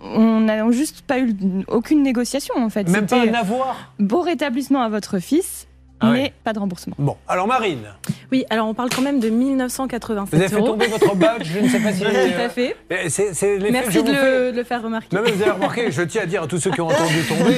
On 0.04 0.40
n'a 0.40 0.70
juste 0.70 1.00
pas 1.02 1.18
eu 1.18 1.34
aucune 1.66 2.02
négociation 2.04 2.54
en 2.56 2.68
fait. 2.70 2.88
Même 2.88 3.06
pas 3.06 3.20
un 3.22 3.34
avoir. 3.34 3.92
beau 3.98 4.20
rétablissement 4.20 4.82
à 4.82 4.88
votre 4.88 5.18
fils, 5.18 5.66
Ah 6.00 6.10
mais 6.12 6.32
pas 6.44 6.52
de 6.52 6.58
remboursement. 6.58 6.94
Bon, 6.98 7.16
alors 7.26 7.46
Marine, 7.48 7.82
Oui, 8.30 8.44
alors 8.50 8.68
on 8.68 8.74
parle 8.74 8.88
quand 8.88 9.02
même 9.02 9.18
de 9.18 9.28
1987 9.30 10.30
vous 10.36 10.40
avez 10.40 10.48
fait 10.48 10.56
euros. 10.60 10.68
tomber 10.68 10.86
votre 10.86 11.16
badge, 11.16 11.42
je 11.52 11.58
ne 11.58 11.68
sais 11.68 11.80
pas 11.80 11.92
si... 11.92 12.00
Tout 12.04 12.40
à 12.40 12.48
fait. 12.48 12.76
Euh, 12.92 12.96
C'est 13.08 13.32
que 13.32 13.70
Merci 13.72 13.92
je 13.98 14.00
de 14.00 14.12
fais. 14.12 14.38
le, 14.46 14.52
de 14.52 14.56
le 14.58 14.64
faire 14.64 14.82
remarquer. 14.82 15.16
Non 15.16 15.22
mais 15.24 15.32
vous 15.32 15.42
avez 15.42 15.50
remarqué, 15.52 15.90
je 15.90 16.02
tiens 16.02 16.22
à 16.22 16.26
dire 16.26 16.42
à 16.44 16.46
tous 16.46 16.58
ceux 16.58 16.70
qui 16.70 16.80
ont 16.80 16.86
entendu 16.88 17.22
tomber, 17.28 17.56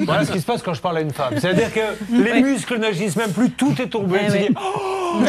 voilà 0.04 0.24
ce 0.24 0.32
qui 0.32 0.40
se 0.40 0.46
passe 0.46 0.62
quand 0.62 0.74
je 0.74 0.80
parle 0.80 0.98
à 0.98 1.00
une 1.02 1.12
femme. 1.12 1.34
C'est-à-dire 1.38 1.72
que 1.72 1.80
les 2.12 2.32
Ouais. 2.32 2.42
muscles 2.42 2.78
n'agissent 2.78 3.16
même 3.16 3.32
plus, 3.32 3.50
tout 3.50 3.74
est 3.80 3.86
tombé. 3.88 4.18
Eh 4.26 4.30
ouais. 4.32 4.48
oh, 4.56 5.20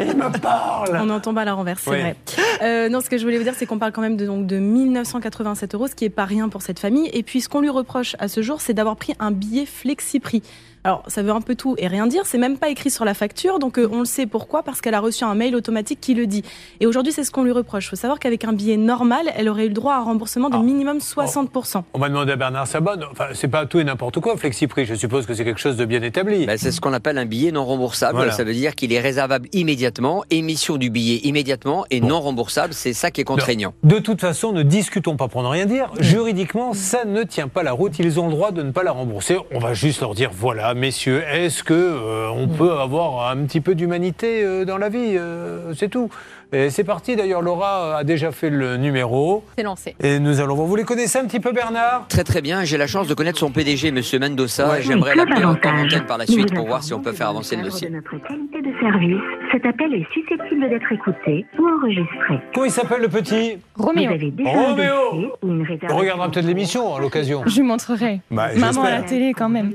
il 0.00 0.16
me 0.16 0.38
parle. 0.38 0.98
On 1.02 1.10
en 1.10 1.20
tombe 1.20 1.38
à 1.38 1.44
la 1.44 1.54
renverse, 1.54 1.82
c'est 1.84 1.90
Oui. 1.90 2.00
vrai. 2.00 2.16
Euh, 2.62 2.88
non, 2.88 3.00
ce 3.00 3.08
que 3.10 3.18
je 3.18 3.22
voulais 3.24 3.36
vous 3.38 3.44
dire, 3.44 3.54
c'est 3.56 3.66
qu'on 3.66 3.78
parle 3.78 3.92
quand 3.92 4.00
même 4.02 4.16
de, 4.16 4.26
donc, 4.26 4.46
de 4.46 4.56
1987 4.58 5.74
euros, 5.74 5.86
ce 5.88 5.94
qui 5.94 6.04
est 6.04 6.10
pas 6.10 6.24
rien 6.24 6.48
pour 6.48 6.62
cette 6.62 6.78
famille. 6.78 7.08
Et 7.12 7.22
puis, 7.22 7.40
ce 7.40 7.48
qu'on 7.48 7.60
lui 7.60 7.68
reproche 7.70 8.16
à 8.18 8.28
ce 8.28 8.42
jour, 8.42 8.60
c'est 8.60 8.72
d'avoir 8.74 8.96
pris 8.96 9.14
un 9.20 9.30
billet 9.30 9.66
flexi-prix. 9.66 10.42
Alors, 10.86 11.02
ça 11.08 11.20
veut 11.22 11.32
un 11.32 11.40
peu 11.40 11.56
tout 11.56 11.74
et 11.78 11.88
rien 11.88 12.06
dire. 12.06 12.22
C'est 12.26 12.38
même 12.38 12.58
pas 12.58 12.68
écrit 12.68 12.90
sur 12.90 13.04
la 13.04 13.12
facture, 13.12 13.58
donc 13.58 13.76
euh, 13.76 13.88
on 13.90 13.98
le 13.98 14.04
sait 14.04 14.26
pourquoi, 14.26 14.62
parce 14.62 14.80
qu'elle 14.80 14.94
a 14.94 15.00
reçu 15.00 15.24
un 15.24 15.34
mail 15.34 15.56
automatique 15.56 15.98
qui 16.00 16.14
le 16.14 16.28
dit. 16.28 16.44
Et 16.78 16.86
aujourd'hui, 16.86 17.12
c'est 17.12 17.24
ce 17.24 17.32
qu'on 17.32 17.42
lui 17.42 17.50
reproche. 17.50 17.86
Il 17.86 17.88
faut 17.90 17.96
savoir 17.96 18.20
qu'avec 18.20 18.44
un 18.44 18.52
billet 18.52 18.76
normal, 18.76 19.26
elle 19.36 19.48
aurait 19.48 19.64
eu 19.64 19.68
le 19.68 19.74
droit 19.74 19.94
à 19.94 19.96
un 19.98 20.04
remboursement 20.04 20.48
de 20.48 20.54
Ah. 20.54 20.62
minimum 20.62 21.00
60%. 21.00 21.82
On 21.92 21.98
va 21.98 22.08
demander 22.08 22.30
à 22.32 22.36
Bernard 22.36 22.68
Sabat, 22.68 22.98
enfin 23.10 23.26
c'est 23.32 23.48
pas 23.48 23.66
tout 23.66 23.80
et 23.80 23.84
n'importe 23.84 24.20
quoi, 24.20 24.36
FlexiPrix, 24.36 24.86
je 24.86 24.94
suppose 24.94 25.26
que 25.26 25.34
c'est 25.34 25.44
quelque 25.44 25.58
chose 25.58 25.76
de 25.76 25.84
bien 25.84 26.02
établi. 26.02 26.46
Ben, 26.46 26.56
c'est 26.56 26.70
ce 26.70 26.80
qu'on 26.80 26.92
appelle 26.92 27.18
un 27.18 27.26
billet 27.26 27.50
non 27.50 27.64
remboursable. 27.64 28.14
Voilà. 28.18 28.30
Ça 28.30 28.44
veut 28.44 28.54
dire 28.54 28.76
qu'il 28.76 28.92
est 28.92 29.00
réservable 29.00 29.48
immédiatement, 29.52 30.22
émission 30.30 30.76
du 30.76 30.90
billet 30.90 31.16
immédiatement 31.24 31.84
et 31.90 32.00
non 32.00 32.20
remboursable. 32.20 32.74
C'est 32.74 32.92
ça 32.92 33.10
qui 33.10 33.20
est 33.22 33.24
contraignant. 33.24 33.74
De 33.82 33.98
toute 33.98 34.20
façon, 34.20 34.52
ne 34.52 34.62
discutons 34.62 35.16
pas 35.16 35.26
pour 35.26 35.42
ne 35.42 35.48
rien 35.48 35.66
dire. 35.66 35.90
Juridiquement, 35.98 36.74
ça 36.74 37.04
ne 37.04 37.24
tient 37.24 37.48
pas 37.48 37.64
la 37.64 37.72
route. 37.72 37.98
Ils 37.98 38.20
ont 38.20 38.26
le 38.26 38.32
droit 38.32 38.52
de 38.52 38.62
ne 38.62 38.70
pas 38.70 38.84
la 38.84 38.92
rembourser. 38.92 39.36
On 39.52 39.58
va 39.58 39.74
juste 39.74 40.00
leur 40.00 40.14
dire 40.14 40.30
voilà, 40.32 40.74
messieurs, 40.76 41.22
est-ce 41.28 41.64
que 41.64 41.74
euh, 41.74 42.28
on 42.28 42.46
peut 42.46 42.72
avoir 42.72 43.30
un 43.30 43.44
petit 43.44 43.60
peu 43.60 43.74
d'humanité 43.74 44.44
euh, 44.44 44.64
dans 44.64 44.78
la 44.78 44.88
vie 44.88 45.16
euh, 45.16 45.74
C'est 45.74 45.88
tout. 45.88 46.10
Et 46.52 46.70
c'est 46.70 46.84
parti. 46.84 47.16
D'ailleurs, 47.16 47.42
Laura 47.42 47.96
a 47.96 48.04
déjà 48.04 48.30
fait 48.30 48.50
le 48.50 48.76
numéro. 48.76 49.44
C'est 49.58 49.64
lancé. 49.64 49.96
Et 50.00 50.20
nous 50.20 50.40
allons 50.40 50.54
voir. 50.54 50.68
Vous 50.68 50.76
les 50.76 50.84
connaissez 50.84 51.18
un 51.18 51.24
petit 51.24 51.40
peu, 51.40 51.50
Bernard? 51.50 52.06
Très 52.08 52.22
très 52.22 52.40
bien. 52.40 52.62
J'ai 52.62 52.76
la 52.76 52.86
chance 52.86 53.08
de 53.08 53.14
connaître 53.14 53.38
son 53.38 53.50
PDG, 53.50 53.90
Monsieur 53.90 54.20
Mendoza. 54.20 54.80
J'aimerais 54.80 55.16
l'appeler 55.16 55.44
en 55.44 55.56
quarantaine 55.56 56.06
par 56.06 56.18
la 56.18 56.26
suite 56.26 56.54
pour 56.54 56.66
voir 56.66 56.84
si 56.84 56.94
on 56.94 57.00
peut 57.00 57.12
faire 57.12 57.30
avancer 57.30 57.56
le 57.56 57.64
dossier. 57.64 57.88
De 57.88 57.94
notre 57.96 58.16
qualité 58.28 58.62
de 58.62 58.78
service, 58.78 59.20
cet 59.56 59.64
appel 59.64 59.94
est 59.94 60.06
susceptible 60.12 60.68
d'être 60.68 60.92
écouté 60.92 61.46
ou 61.58 61.66
enregistré. 61.66 62.40
Comment 62.52 62.66
il 62.66 62.70
s'appelle 62.70 63.00
le 63.00 63.08
petit 63.08 63.56
Roméo, 63.74 64.10
Roméo 64.44 65.32
On 65.42 65.96
regardera 65.96 66.30
peut-être 66.30 66.46
l'émission 66.46 66.94
à 66.94 67.00
l'occasion. 67.00 67.42
je 67.46 67.56
lui 67.56 67.62
montrerai. 67.62 68.20
Bah, 68.30 68.48
Maman 68.54 68.82
à 68.84 68.90
la 68.90 69.02
télé 69.02 69.32
quand 69.32 69.48
même. 69.48 69.72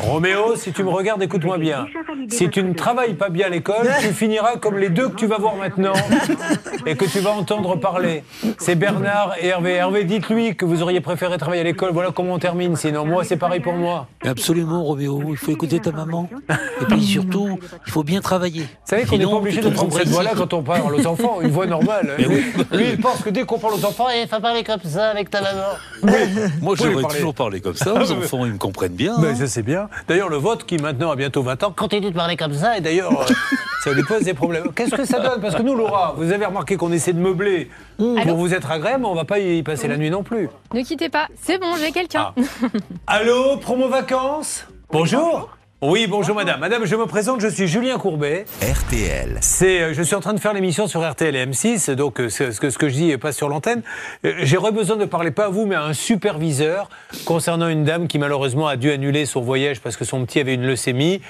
Roméo, 0.00 0.56
si 0.56 0.72
tu 0.72 0.82
me 0.82 0.90
regardes, 0.90 1.22
écoute-moi 1.22 1.56
bien. 1.56 1.86
Si 2.28 2.50
tu 2.50 2.62
ne 2.62 2.74
travailles 2.74 3.14
pas 3.14 3.30
bien 3.30 3.46
à 3.46 3.50
l'école, 3.50 3.88
tu 4.00 4.08
finiras 4.12 4.56
comme 4.56 4.76
les 4.76 4.90
deux 4.90 5.08
que 5.08 5.16
tu 5.16 5.26
vas 5.26 5.38
voir 5.38 5.56
maintenant 5.56 5.94
et 6.86 6.94
que 6.94 7.06
tu 7.06 7.20
vas 7.20 7.30
entendre 7.30 7.76
parler. 7.76 8.24
C'est 8.58 8.74
Bernard 8.74 9.36
et 9.40 9.46
Hervé. 9.46 9.72
Hervé, 9.72 10.04
dites-lui 10.04 10.54
que 10.54 10.66
vous 10.66 10.82
auriez 10.82 11.00
préféré 11.00 11.38
travailler 11.38 11.62
à 11.62 11.64
l'école. 11.64 11.92
Voilà 11.92 12.10
comment 12.10 12.34
on 12.34 12.38
termine. 12.38 12.76
Sinon, 12.76 13.06
moi, 13.06 13.24
c'est 13.24 13.38
pareil 13.38 13.60
pour 13.60 13.74
moi. 13.74 14.08
Absolument, 14.22 14.84
Roméo. 14.84 15.22
Il 15.30 15.36
faut 15.38 15.50
écouter 15.50 15.80
ta 15.80 15.92
maman. 15.92 16.28
Et 16.82 16.84
puis 16.84 17.02
surtout, 17.02 17.58
il 17.86 17.90
faut 17.90 18.04
bien 18.04 18.20
travailler. 18.20 18.64
Vous 18.84 18.96
savez 18.98 19.04
qu'on 19.06 19.16
n'est 19.16 19.24
pas 19.24 19.30
obligé 19.36 19.60
de 19.60 19.70
prendre 19.70 19.92
cette 19.92 20.08
voix-là 20.08 20.32
quand 20.36 20.52
on 20.52 20.62
parle 20.62 20.94
aux 20.94 21.06
enfants, 21.06 21.40
une 21.40 21.50
voix 21.50 21.66
normale. 21.66 22.14
Mais 22.18 22.26
oui. 22.26 22.44
Lui, 22.72 22.84
il 22.90 23.00
pense 23.00 23.22
que 23.22 23.30
dès 23.30 23.44
qu'on 23.44 23.58
parle 23.58 23.74
aux 23.74 23.84
enfants, 23.86 24.08
il 24.10 24.26
faut 24.28 24.40
parler 24.40 24.64
comme 24.64 24.82
ça 24.84 25.10
avec 25.10 25.30
ta 25.30 25.40
maman. 25.40 25.60
Moi, 26.02 26.12
Vous 26.60 26.66
pouvez 26.76 26.90
j'aurais 26.90 27.02
parler. 27.02 27.16
toujours 27.18 27.34
parlé 27.34 27.60
comme 27.60 27.74
ça. 27.76 27.94
Ah, 27.96 28.00
Les 28.00 28.14
mais- 28.14 28.24
enfants, 28.24 28.44
ils 28.44 28.52
me 28.52 28.58
comprennent 28.58 28.92
bien. 28.92 29.16
Ben, 29.18 29.28
hein. 29.28 29.36
je 29.38 29.46
sais 29.46 29.62
bien. 29.62 29.88
D'ailleurs, 30.08 30.28
le 30.28 30.36
vote 30.36 30.64
qui 30.64 30.76
maintenant 30.78 31.10
a 31.12 31.16
bientôt 31.16 31.42
20 31.42 31.62
ans 31.62 31.72
continue 31.74 32.10
de 32.10 32.14
parler 32.16 32.36
comme 32.36 32.52
ça 32.54 32.76
et 32.76 32.80
d'ailleurs, 32.80 33.12
euh, 33.22 33.32
ça 33.84 33.92
lui 33.92 34.02
pose 34.02 34.24
des 34.24 34.34
problèmes. 34.34 34.72
Qu'est-ce 34.74 34.94
que 34.96 35.04
ça 35.06 35.20
donne? 35.20 35.40
Parce 35.40 35.54
que 35.54 35.62
nous, 35.62 35.76
Laura, 35.76 36.14
vous 36.18 36.30
avez 36.32 36.44
remarqué 36.44 36.76
qu'on 36.76 36.92
essaie 36.92 37.12
de 37.12 37.20
meubler 37.20 37.70
pour 37.96 38.18
Allô 38.18 38.34
vous 38.34 38.52
être 38.52 38.70
agréable, 38.70 39.02
mais 39.02 39.08
on 39.08 39.14
va 39.14 39.24
pas 39.24 39.38
y 39.38 39.62
passer 39.62 39.86
la 39.88 39.96
nuit 39.96 40.10
non 40.10 40.24
plus. 40.24 40.48
Ne 40.74 40.82
quittez 40.82 41.08
pas. 41.08 41.28
C'est 41.40 41.58
bon, 41.58 41.76
j'ai 41.80 41.92
quelqu'un. 41.92 42.32
Ah. 42.36 42.66
Allô, 43.06 43.56
promo 43.58 43.88
vacances? 43.88 44.66
Bonjour 44.90 45.48
Oui, 45.84 46.06
bonjour 46.08 46.36
madame. 46.36 46.60
Madame, 46.60 46.84
je 46.84 46.94
me 46.94 47.06
présente, 47.06 47.40
je 47.40 47.48
suis 47.48 47.66
Julien 47.66 47.98
Courbet. 47.98 48.44
RTL. 48.62 49.36
C'est, 49.40 49.82
euh, 49.82 49.92
je 49.92 50.00
suis 50.04 50.14
en 50.14 50.20
train 50.20 50.32
de 50.32 50.38
faire 50.38 50.52
l'émission 50.52 50.86
sur 50.86 51.04
RTL 51.04 51.34
et 51.34 51.44
M6, 51.44 51.90
donc 51.96 52.20
euh, 52.20 52.28
ce 52.28 52.60
que, 52.60 52.70
ce 52.70 52.78
que 52.78 52.88
je 52.88 52.94
dis 52.94 53.10
est 53.10 53.18
pas 53.18 53.32
sur 53.32 53.48
l'antenne. 53.48 53.82
Euh, 54.24 54.32
J'aurais 54.42 54.70
besoin 54.70 54.94
de 54.94 55.04
parler 55.06 55.32
pas 55.32 55.46
à 55.46 55.48
vous, 55.48 55.66
mais 55.66 55.74
à 55.74 55.82
un 55.82 55.92
superviseur 55.92 56.88
concernant 57.24 57.66
une 57.66 57.82
dame 57.82 58.06
qui 58.06 58.20
malheureusement 58.20 58.68
a 58.68 58.76
dû 58.76 58.92
annuler 58.92 59.26
son 59.26 59.40
voyage 59.40 59.80
parce 59.80 59.96
que 59.96 60.04
son 60.04 60.24
petit 60.24 60.38
avait 60.38 60.54
une 60.54 60.64
leucémie. 60.64 61.20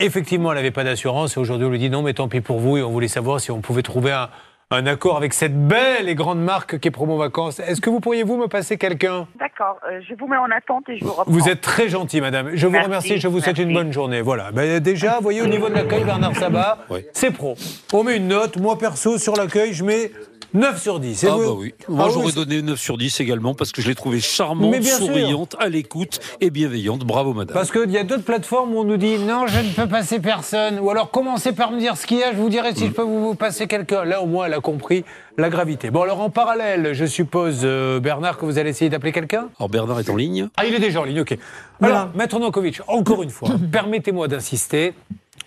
Effectivement, 0.00 0.50
elle 0.50 0.56
n'avait 0.56 0.72
pas 0.72 0.82
d'assurance 0.82 1.36
et 1.36 1.38
aujourd'hui 1.38 1.68
on 1.68 1.70
lui 1.70 1.78
dit 1.78 1.88
non, 1.88 2.02
mais 2.02 2.12
tant 2.12 2.26
pis 2.26 2.40
pour 2.40 2.58
vous 2.58 2.78
et 2.78 2.82
on 2.82 2.90
voulait 2.90 3.06
savoir 3.06 3.38
si 3.38 3.52
on 3.52 3.60
pouvait 3.60 3.82
trouver 3.82 4.10
un, 4.10 4.30
un 4.72 4.86
accord 4.86 5.16
avec 5.16 5.32
cette 5.34 5.56
belle 5.68 6.08
et 6.08 6.14
grande 6.14 6.40
marque 6.42 6.78
qui 6.78 6.88
est 6.88 6.90
Promo 6.90 7.16
Vacances. 7.18 7.60
Est-ce 7.60 7.80
que 7.80 7.90
vous 7.90 8.00
pourriez 8.00 8.22
vous 8.22 8.36
me 8.36 8.46
passer 8.48 8.78
quelqu'un? 8.78 9.26
D'accord, 9.38 9.76
euh, 9.90 10.00
je 10.08 10.14
vous 10.14 10.26
mets 10.26 10.36
en 10.36 10.50
attente 10.50 10.88
et 10.88 10.96
je 10.98 11.04
vous 11.04 11.10
reprends. 11.12 11.30
Vous 11.30 11.48
êtes 11.48 11.60
très 11.60 11.88
gentil, 11.88 12.20
madame. 12.20 12.50
Je 12.54 12.66
vous 12.66 12.72
Merci, 12.72 12.86
remercie. 12.86 13.18
Je 13.20 13.28
vous 13.28 13.40
souhaite 13.40 13.58
une 13.58 13.72
bonne 13.74 13.92
journée. 13.92 14.20
Voilà. 14.22 14.50
Ben, 14.52 14.80
déjà, 14.80 15.16
vous 15.16 15.22
voyez, 15.22 15.42
au 15.42 15.46
niveau 15.46 15.68
de 15.68 15.74
l'accueil, 15.74 16.04
Bernard 16.04 16.36
Sabat, 16.36 16.78
Oui. 16.90 17.00
c'est 17.12 17.30
pro. 17.30 17.54
On 17.92 18.02
met 18.04 18.16
une 18.16 18.28
note. 18.28 18.56
Moi, 18.58 18.78
perso, 18.78 19.18
sur 19.18 19.34
l'accueil, 19.36 19.72
je 19.74 19.84
mets 19.84 20.10
9 20.54 20.78
sur 20.82 21.00
10. 21.00 21.24
Et 21.24 21.28
Ah 21.28 21.30
vous 21.34 21.38
bah 21.46 21.56
oui. 21.58 21.72
Moi 21.88 22.04
Ah 22.04 22.08
oui, 22.08 22.12
j'aurais 22.30 22.32
donné 22.44 22.60
9 22.60 22.78
sur 22.78 22.98
10 22.98 23.20
également 23.20 23.54
parce 23.54 23.72
que 23.72 23.80
je 23.80 23.88
l'ai 23.88 23.94
trouvée 23.94 24.20
charmante, 24.20 24.82
sûr. 24.82 24.96
souriante, 24.98 25.56
à 25.58 25.70
l'écoute 25.70 26.20
et 26.42 26.50
bienveillante. 26.50 27.04
Bravo 27.06 27.32
madame. 27.32 27.54
Parce 27.54 27.70
qu'il 27.72 27.90
y 27.90 27.96
a 27.96 28.04
d'autres 28.04 28.22
plateformes 28.24 28.74
où 28.74 28.80
on 28.80 28.84
nous 28.84 28.98
dit 28.98 29.16
non, 29.18 29.46
je 29.46 29.60
ne 29.60 29.72
peux 29.72 29.86
passer 29.86 30.20
personne. 30.20 30.78
Ou 30.78 30.90
alors 30.90 31.10
commencez 31.10 31.52
par 31.52 31.70
me 31.72 31.78
dire 31.78 31.96
ce 31.96 32.06
qu'il 32.06 32.18
y 32.18 32.22
a, 32.22 32.32
je 32.32 32.36
vous 32.36 32.50
dirai 32.50 32.74
si 32.74 32.86
je 32.88 32.92
peux 32.92 33.00
vous 33.00 33.28
vous 33.28 33.34
passer 33.34 33.66
quelqu'un. 33.66 34.04
Là, 34.04 34.20
au 34.20 34.26
moins, 34.26 34.44
elle 34.44 34.52
a 34.52 34.60
compris 34.62 35.04
la 35.36 35.50
gravité. 35.50 35.90
Bon, 35.90 36.02
alors 36.02 36.20
en 36.20 36.30
parallèle, 36.30 36.94
je 36.94 37.04
suppose, 37.04 37.60
euh, 37.64 38.00
Bernard, 38.00 38.38
que 38.38 38.46
vous 38.46 38.58
allez 38.58 38.70
essayer 38.70 38.88
d'appeler 38.88 39.12
quelqu'un? 39.12 39.48
Alors 39.58 39.68
Bernard 39.68 40.00
est 40.00 40.08
en 40.08 40.16
ligne. 40.16 40.48
Ah, 40.56 40.64
il 40.64 40.74
est 40.74 40.78
déjà 40.78 41.00
en 41.00 41.04
ligne, 41.04 41.20
ok. 41.20 41.36
Voilà. 41.80 42.00
Alors, 42.00 42.10
Maître 42.16 42.38
Nankovic, 42.38 42.80
encore 42.88 43.22
une 43.22 43.30
fois, 43.30 43.50
permettez-moi 43.72 44.28
d'insister. 44.28 44.94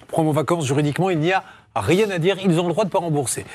Promo 0.07 0.31
vacances, 0.31 0.67
juridiquement, 0.67 1.10
il 1.10 1.19
n'y 1.19 1.34
a 1.34 1.43
rien 1.75 2.10
à 2.12 2.19
dire. 2.19 2.38
Ils 2.43 2.60
ont 2.60 2.67
le 2.67 2.74
droit 2.74 2.84
de 2.84 2.89
ne 2.89 2.91
pas 2.91 3.00
rembourser. 3.00 3.45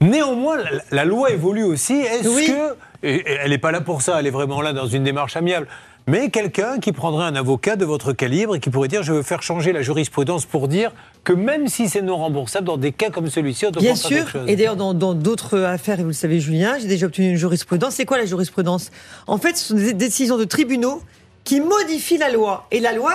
Néanmoins, 0.00 0.56
la, 0.58 0.70
la 0.90 1.04
loi 1.04 1.30
évolue 1.30 1.64
aussi. 1.64 1.94
Est-ce 1.94 2.28
Oui. 2.28 2.46
que. 2.46 2.74
et- 3.06 3.16
et 3.16 3.38
elle 3.42 3.50
n'est 3.50 3.58
pas 3.58 3.72
là 3.72 3.80
pour 3.80 4.02
ça, 4.02 4.18
elle 4.20 4.26
est 4.26 4.30
vraiment 4.30 4.60
là 4.60 4.72
dans 4.72 4.86
une 4.86 5.04
démarche 5.04 5.36
amiable. 5.36 5.66
Mais 6.06 6.28
quelqu'un 6.28 6.78
qui 6.80 6.92
prendrait 6.92 7.24
un 7.24 7.34
avocat 7.34 7.76
de 7.76 7.86
votre 7.86 8.12
calibre 8.12 8.56
et 8.56 8.60
qui 8.60 8.68
pourrait 8.68 8.88
dire 8.88 9.02
je 9.02 9.14
veux 9.14 9.22
faire 9.22 9.42
changer 9.42 9.72
la 9.72 9.80
jurisprudence 9.80 10.44
pour 10.44 10.68
dire 10.68 10.92
que 11.22 11.32
même 11.32 11.66
si 11.68 11.88
c'est 11.88 12.02
non 12.02 12.18
remboursable, 12.18 12.66
dans 12.66 12.76
des 12.76 12.92
cas 12.92 13.08
comme 13.08 13.30
celui-ci, 13.30 13.64
on 13.64 13.70
doit 13.70 13.80
Bien 13.80 13.94
faire 13.94 14.28
sûr, 14.28 14.44
et 14.46 14.54
d'ailleurs 14.56 14.76
dans 14.76 14.92
dans 14.92 15.14
d'autres 15.14 15.62
affaires, 15.62 15.98
et 16.00 16.02
vous 16.02 16.08
le 16.08 16.14
savez 16.14 16.40
Julien, 16.40 16.76
j'ai 16.78 16.88
déjà 16.88 17.06
obtenu 17.06 17.30
une 17.30 17.36
jurisprudence. 17.36 17.94
C'est 17.94 18.04
quoi 18.04 18.18
la 18.18 18.26
jurisprudence? 18.26 18.90
En 19.26 19.38
fait, 19.38 19.56
ce 19.56 19.68
sont 19.68 19.74
des 19.76 19.94
décisions 19.94 20.36
de 20.36 20.44
tribunaux 20.44 21.00
qui 21.44 21.60
modifient 21.62 22.18
la 22.18 22.30
loi. 22.30 22.66
Et 22.70 22.80
la 22.80 22.92
loi, 22.92 23.14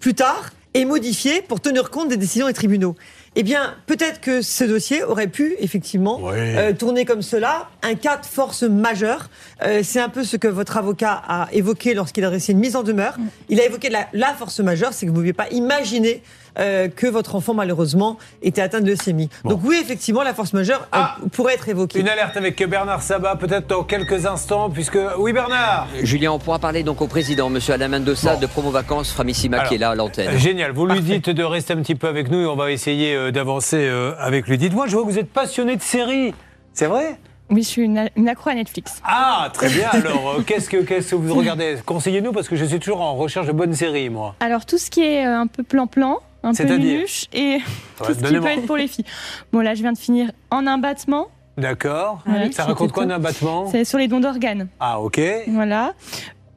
plus 0.00 0.14
tard, 0.14 0.50
est 0.74 0.84
modifiée 0.84 1.40
pour 1.40 1.60
tenir 1.60 1.88
compte 1.90 2.08
des 2.08 2.18
décisions 2.18 2.46
des 2.46 2.52
tribunaux. 2.52 2.94
Eh 3.36 3.42
bien, 3.42 3.74
peut-être 3.86 4.20
que 4.20 4.42
ce 4.42 4.64
dossier 4.64 5.04
aurait 5.04 5.28
pu 5.28 5.54
effectivement 5.60 6.18
Oui. 6.22 6.32
euh, 6.36 6.72
tourner 6.72 7.04
comme 7.04 7.22
cela, 7.22 7.68
un 7.82 7.94
cas 7.94 8.16
de 8.16 8.26
force 8.26 8.62
majeure. 8.62 9.28
Euh, 9.62 9.82
c'est 9.84 10.00
un 10.00 10.08
peu 10.08 10.24
ce 10.24 10.36
que 10.36 10.48
votre 10.48 10.76
avocat 10.76 11.22
a 11.28 11.48
évoqué 11.52 11.94
lorsqu'il 11.94 12.24
a 12.24 12.28
dressé 12.30 12.52
une 12.52 12.58
mise 12.58 12.74
en 12.74 12.82
demeure. 12.82 13.16
Il 13.48 13.60
a 13.60 13.64
évoqué 13.66 13.90
la, 13.90 14.08
la 14.12 14.34
force 14.34 14.60
majeure, 14.60 14.92
c'est 14.92 15.06
que 15.06 15.10
vous 15.10 15.16
ne 15.16 15.20
pouviez 15.20 15.32
pas 15.34 15.48
imaginer 15.50 16.22
euh, 16.58 16.88
que 16.88 17.06
votre 17.06 17.34
enfant 17.34 17.54
malheureusement 17.54 18.18
était 18.42 18.60
atteint 18.60 18.80
de 18.80 18.86
leucémie. 18.86 19.28
Bon. 19.44 19.50
Donc 19.50 19.60
oui, 19.64 19.78
effectivement, 19.82 20.22
la 20.22 20.34
force 20.34 20.52
majeure 20.52 20.80
euh, 20.82 20.86
Ah 20.92 21.16
pourrait 21.32 21.54
être 21.54 21.68
évoquée. 21.68 22.00
Une 22.00 22.08
alerte 22.08 22.36
avec 22.36 22.62
Bernard 22.68 23.02
Sabat, 23.02 23.36
peut-être 23.36 23.66
dans 23.66 23.84
quelques 23.84 24.26
instants, 24.26 24.70
puisque. 24.70 24.98
Oui, 25.18 25.32
Bernard 25.32 25.88
Julien, 26.02 26.32
on 26.32 26.38
pourra 26.38 26.58
parler 26.58 26.82
donc 26.82 27.00
au 27.00 27.06
président, 27.06 27.50
monsieur 27.50 27.74
Alain 27.74 27.88
Mendoza 27.88 28.34
Bon. 28.34 28.40
de 28.40 28.46
Promo 28.46 28.70
Vacances, 28.70 29.12
Framissima, 29.12 29.58
Alors, 29.58 29.68
qui 29.68 29.74
est 29.76 29.78
là 29.78 29.90
à 29.90 29.94
l'antenne. 29.94 30.36
Génial. 30.38 30.72
Vous 30.72 30.86
lui 30.86 31.00
dites 31.00 31.30
de 31.30 31.44
rester 31.44 31.72
un 31.74 31.82
petit 31.82 31.94
peu 31.94 32.08
avec 32.08 32.30
nous 32.30 32.40
et 32.40 32.46
on 32.46 32.56
va 32.56 32.70
essayer 32.70 33.14
euh, 33.14 33.30
d'avancer 33.30 33.76
euh, 33.78 34.12
avec 34.18 34.46
lui. 34.48 34.58
Dites-moi, 34.58 34.86
je 34.86 34.96
vois 34.96 35.04
que 35.04 35.10
vous 35.10 35.18
êtes 35.18 35.32
passionné 35.32 35.76
de 35.76 35.82
séries. 35.82 36.34
C'est 36.72 36.86
vrai? 36.86 37.18
Oui, 37.50 37.62
je 37.62 37.68
suis 37.68 37.82
une, 37.82 38.10
une 38.14 38.28
accro 38.28 38.50
à 38.50 38.54
Netflix. 38.54 39.00
Ah, 39.04 39.48
très 39.54 39.68
bien. 39.70 39.88
Alors, 39.92 40.34
euh, 40.38 40.42
qu'est-ce 40.46 40.68
que, 40.68 40.78
qu'est-ce 40.78 41.12
que 41.12 41.14
vous 41.16 41.34
regardez? 41.34 41.76
Conseillez-nous 41.84 42.32
parce 42.32 42.46
que 42.48 42.56
je 42.56 42.64
suis 42.64 42.78
toujours 42.78 43.00
en 43.00 43.14
recherche 43.14 43.46
de 43.46 43.52
bonnes 43.52 43.72
séries, 43.74 44.10
moi. 44.10 44.34
Alors, 44.40 44.66
tout 44.66 44.76
ce 44.78 44.90
qui 44.90 45.02
est 45.02 45.26
euh, 45.26 45.40
un 45.40 45.46
peu 45.46 45.62
plan-plan, 45.62 46.18
un 46.48 46.54
peu 46.54 46.76
minuche 46.76 47.26
et 47.32 47.58
tout 47.98 48.04
ce 48.14 48.18
qui 48.18 48.34
peut 48.38 48.46
être 48.46 48.66
pour 48.66 48.76
les 48.76 48.88
filles. 48.88 49.04
Bon, 49.52 49.60
là, 49.60 49.74
je 49.74 49.82
viens 49.82 49.92
de 49.92 49.98
finir 49.98 50.30
en 50.50 50.66
un 50.66 50.78
battement. 50.78 51.28
D'accord. 51.56 52.22
Ah 52.26 52.50
Ça 52.52 52.64
raconte 52.64 52.92
quoi 52.92 53.02
top. 53.04 53.12
un 53.12 53.14
abattement 53.16 53.66
C'est 53.70 53.84
sur 53.84 53.98
les 53.98 54.06
dons 54.08 54.20
d'organes. 54.20 54.68
Ah, 54.78 55.00
ok. 55.00 55.20
Voilà. 55.48 55.92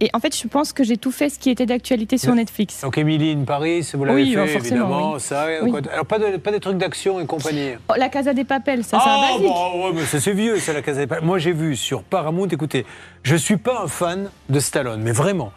Et 0.03 0.09
en 0.13 0.19
fait, 0.19 0.35
je 0.35 0.47
pense 0.47 0.73
que 0.73 0.83
j'ai 0.83 0.97
tout 0.97 1.11
fait 1.11 1.29
ce 1.29 1.37
qui 1.37 1.51
était 1.51 1.67
d'actualité 1.67 2.17
sur 2.17 2.33
Netflix. 2.33 2.81
Donc, 2.81 2.97
Emily 2.97 3.33
in 3.33 3.43
Paris, 3.43 3.87
vous 3.93 4.03
l'avez 4.03 4.23
Oui, 4.23 4.33
fait, 4.33 4.47
forcément, 4.47 4.57
évidemment. 4.87 5.13
oui. 5.13 5.19
Ça, 5.19 5.45
Oui. 5.61 5.71
Alors, 5.93 6.05
pas, 6.07 6.17
de, 6.17 6.37
pas 6.37 6.51
des 6.51 6.59
trucs 6.59 6.77
d'action 6.77 7.19
et 7.19 7.25
compagnie 7.27 7.73
Oh, 7.87 7.93
la 7.97 8.09
Casa 8.09 8.33
des 8.33 8.43
Papels, 8.43 8.83
ça, 8.83 8.97
c'est 8.99 9.09
ah, 9.09 9.15
un 9.17 9.31
basique. 9.33 9.47
bon, 9.47 9.85
ouais, 9.85 9.91
mais 9.93 10.05
ça, 10.05 10.19
c'est 10.19 10.33
vieux, 10.33 10.57
c'est 10.57 10.73
la 10.73 10.81
Casa 10.81 11.01
des 11.01 11.07
Papel. 11.07 11.23
Moi, 11.23 11.37
j'ai 11.37 11.51
vu 11.51 11.75
sur 11.75 12.01
Paramount, 12.01 12.47
écoutez, 12.47 12.83
je 13.21 13.35
suis 13.35 13.57
pas 13.57 13.81
un 13.83 13.87
fan 13.87 14.31
de 14.49 14.59
Stallone, 14.59 15.01
mais 15.03 15.11
vraiment. 15.11 15.51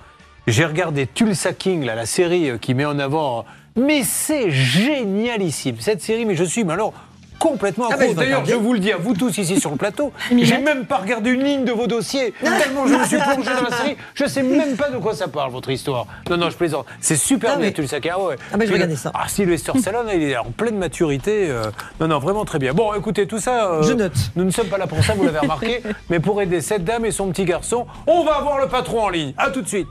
J'ai 0.46 0.66
regardé 0.66 1.06
Tulsa 1.06 1.54
King, 1.54 1.84
là, 1.86 1.94
la 1.94 2.04
série 2.04 2.50
euh, 2.50 2.58
qui 2.58 2.74
met 2.74 2.84
en 2.84 2.98
avant. 2.98 3.46
Mais 3.76 4.02
c'est 4.04 4.50
génialissime, 4.50 5.76
cette 5.80 6.00
série, 6.02 6.24
mais 6.24 6.34
je 6.36 6.44
suis, 6.44 6.64
mais 6.64 6.72
alors. 6.74 6.92
Complètement 7.36 7.86
Ah 7.90 7.96
bah, 7.96 8.04
je 8.04 8.08
vais 8.10 8.14
D'ailleurs, 8.14 8.44
je 8.46 8.54
vous 8.54 8.72
le 8.72 8.78
dis 8.78 8.92
à 8.92 8.96
vous 8.96 9.12
tous 9.12 9.36
ici 9.38 9.60
sur 9.60 9.70
le 9.70 9.76
plateau, 9.76 10.12
Mais 10.32 10.44
j'ai 10.44 10.54
Matt- 10.54 10.64
même 10.76 10.86
pas 10.86 10.98
regardé 10.98 11.30
une 11.30 11.42
ligne 11.42 11.64
de 11.64 11.72
vos 11.72 11.88
dossiers. 11.88 12.32
Tellement 12.40 12.86
je 12.86 12.94
me 12.94 13.04
suis 13.04 13.16
plongé 13.18 13.50
dans 13.50 13.68
la 13.68 13.76
série, 13.76 13.96
je 14.14 14.24
sais 14.24 14.42
même 14.44 14.76
pas 14.76 14.88
de 14.88 14.96
quoi 14.98 15.14
ça 15.14 15.26
parle, 15.26 15.50
votre 15.50 15.68
histoire. 15.68 16.06
Non, 16.30 16.36
non, 16.36 16.48
je 16.48 16.56
plaisante. 16.56 16.86
C'est 17.00 17.16
super 17.16 17.54
Ah 17.56 17.58
bien. 17.58 17.72
Tulsa 17.72 18.00
King. 18.00 18.12
Ah, 18.14 18.20
ouais. 18.22 18.36
Ah 18.52 18.56
bah, 18.56 18.64
je 18.66 18.72
regarder 18.72 18.94
ça. 18.96 19.10
Ah, 19.14 19.26
Sylvester 19.28 19.72
Stallone, 19.78 20.06
il 20.14 20.22
est 20.22 20.36
en 20.38 20.44
pleine 20.44 20.78
maturité. 20.78 21.48
euh, 21.50 21.64
Non, 22.00 22.06
non, 22.06 22.18
vraiment 22.20 22.44
très 22.44 22.60
bien. 22.60 22.72
Bon, 22.72 22.94
écoutez, 22.94 23.26
tout 23.26 23.40
ça. 23.40 23.72
euh, 23.72 23.82
Je 23.82 23.92
note. 23.92 24.12
Nous 24.36 24.44
ne 24.44 24.50
sommes 24.50 24.68
pas 24.68 24.78
là 24.78 24.86
pour 24.86 25.02
ça, 25.04 25.14
vous 25.14 25.24
l'avez 25.24 25.40
remarqué, 25.40 25.82
mais 26.08 26.20
pour 26.20 26.40
aider 26.40 26.60
cette 26.60 26.84
dame 26.84 27.04
et 27.04 27.10
son 27.10 27.28
petit 27.30 27.44
garçon, 27.44 27.84
on 28.06 28.22
va 28.24 28.36
avoir 28.36 28.58
le 28.58 28.68
patron 28.68 29.02
en 29.02 29.08
ligne. 29.10 29.34
À 29.36 29.50
tout 29.50 29.60
de 29.60 29.68
suite. 29.68 29.90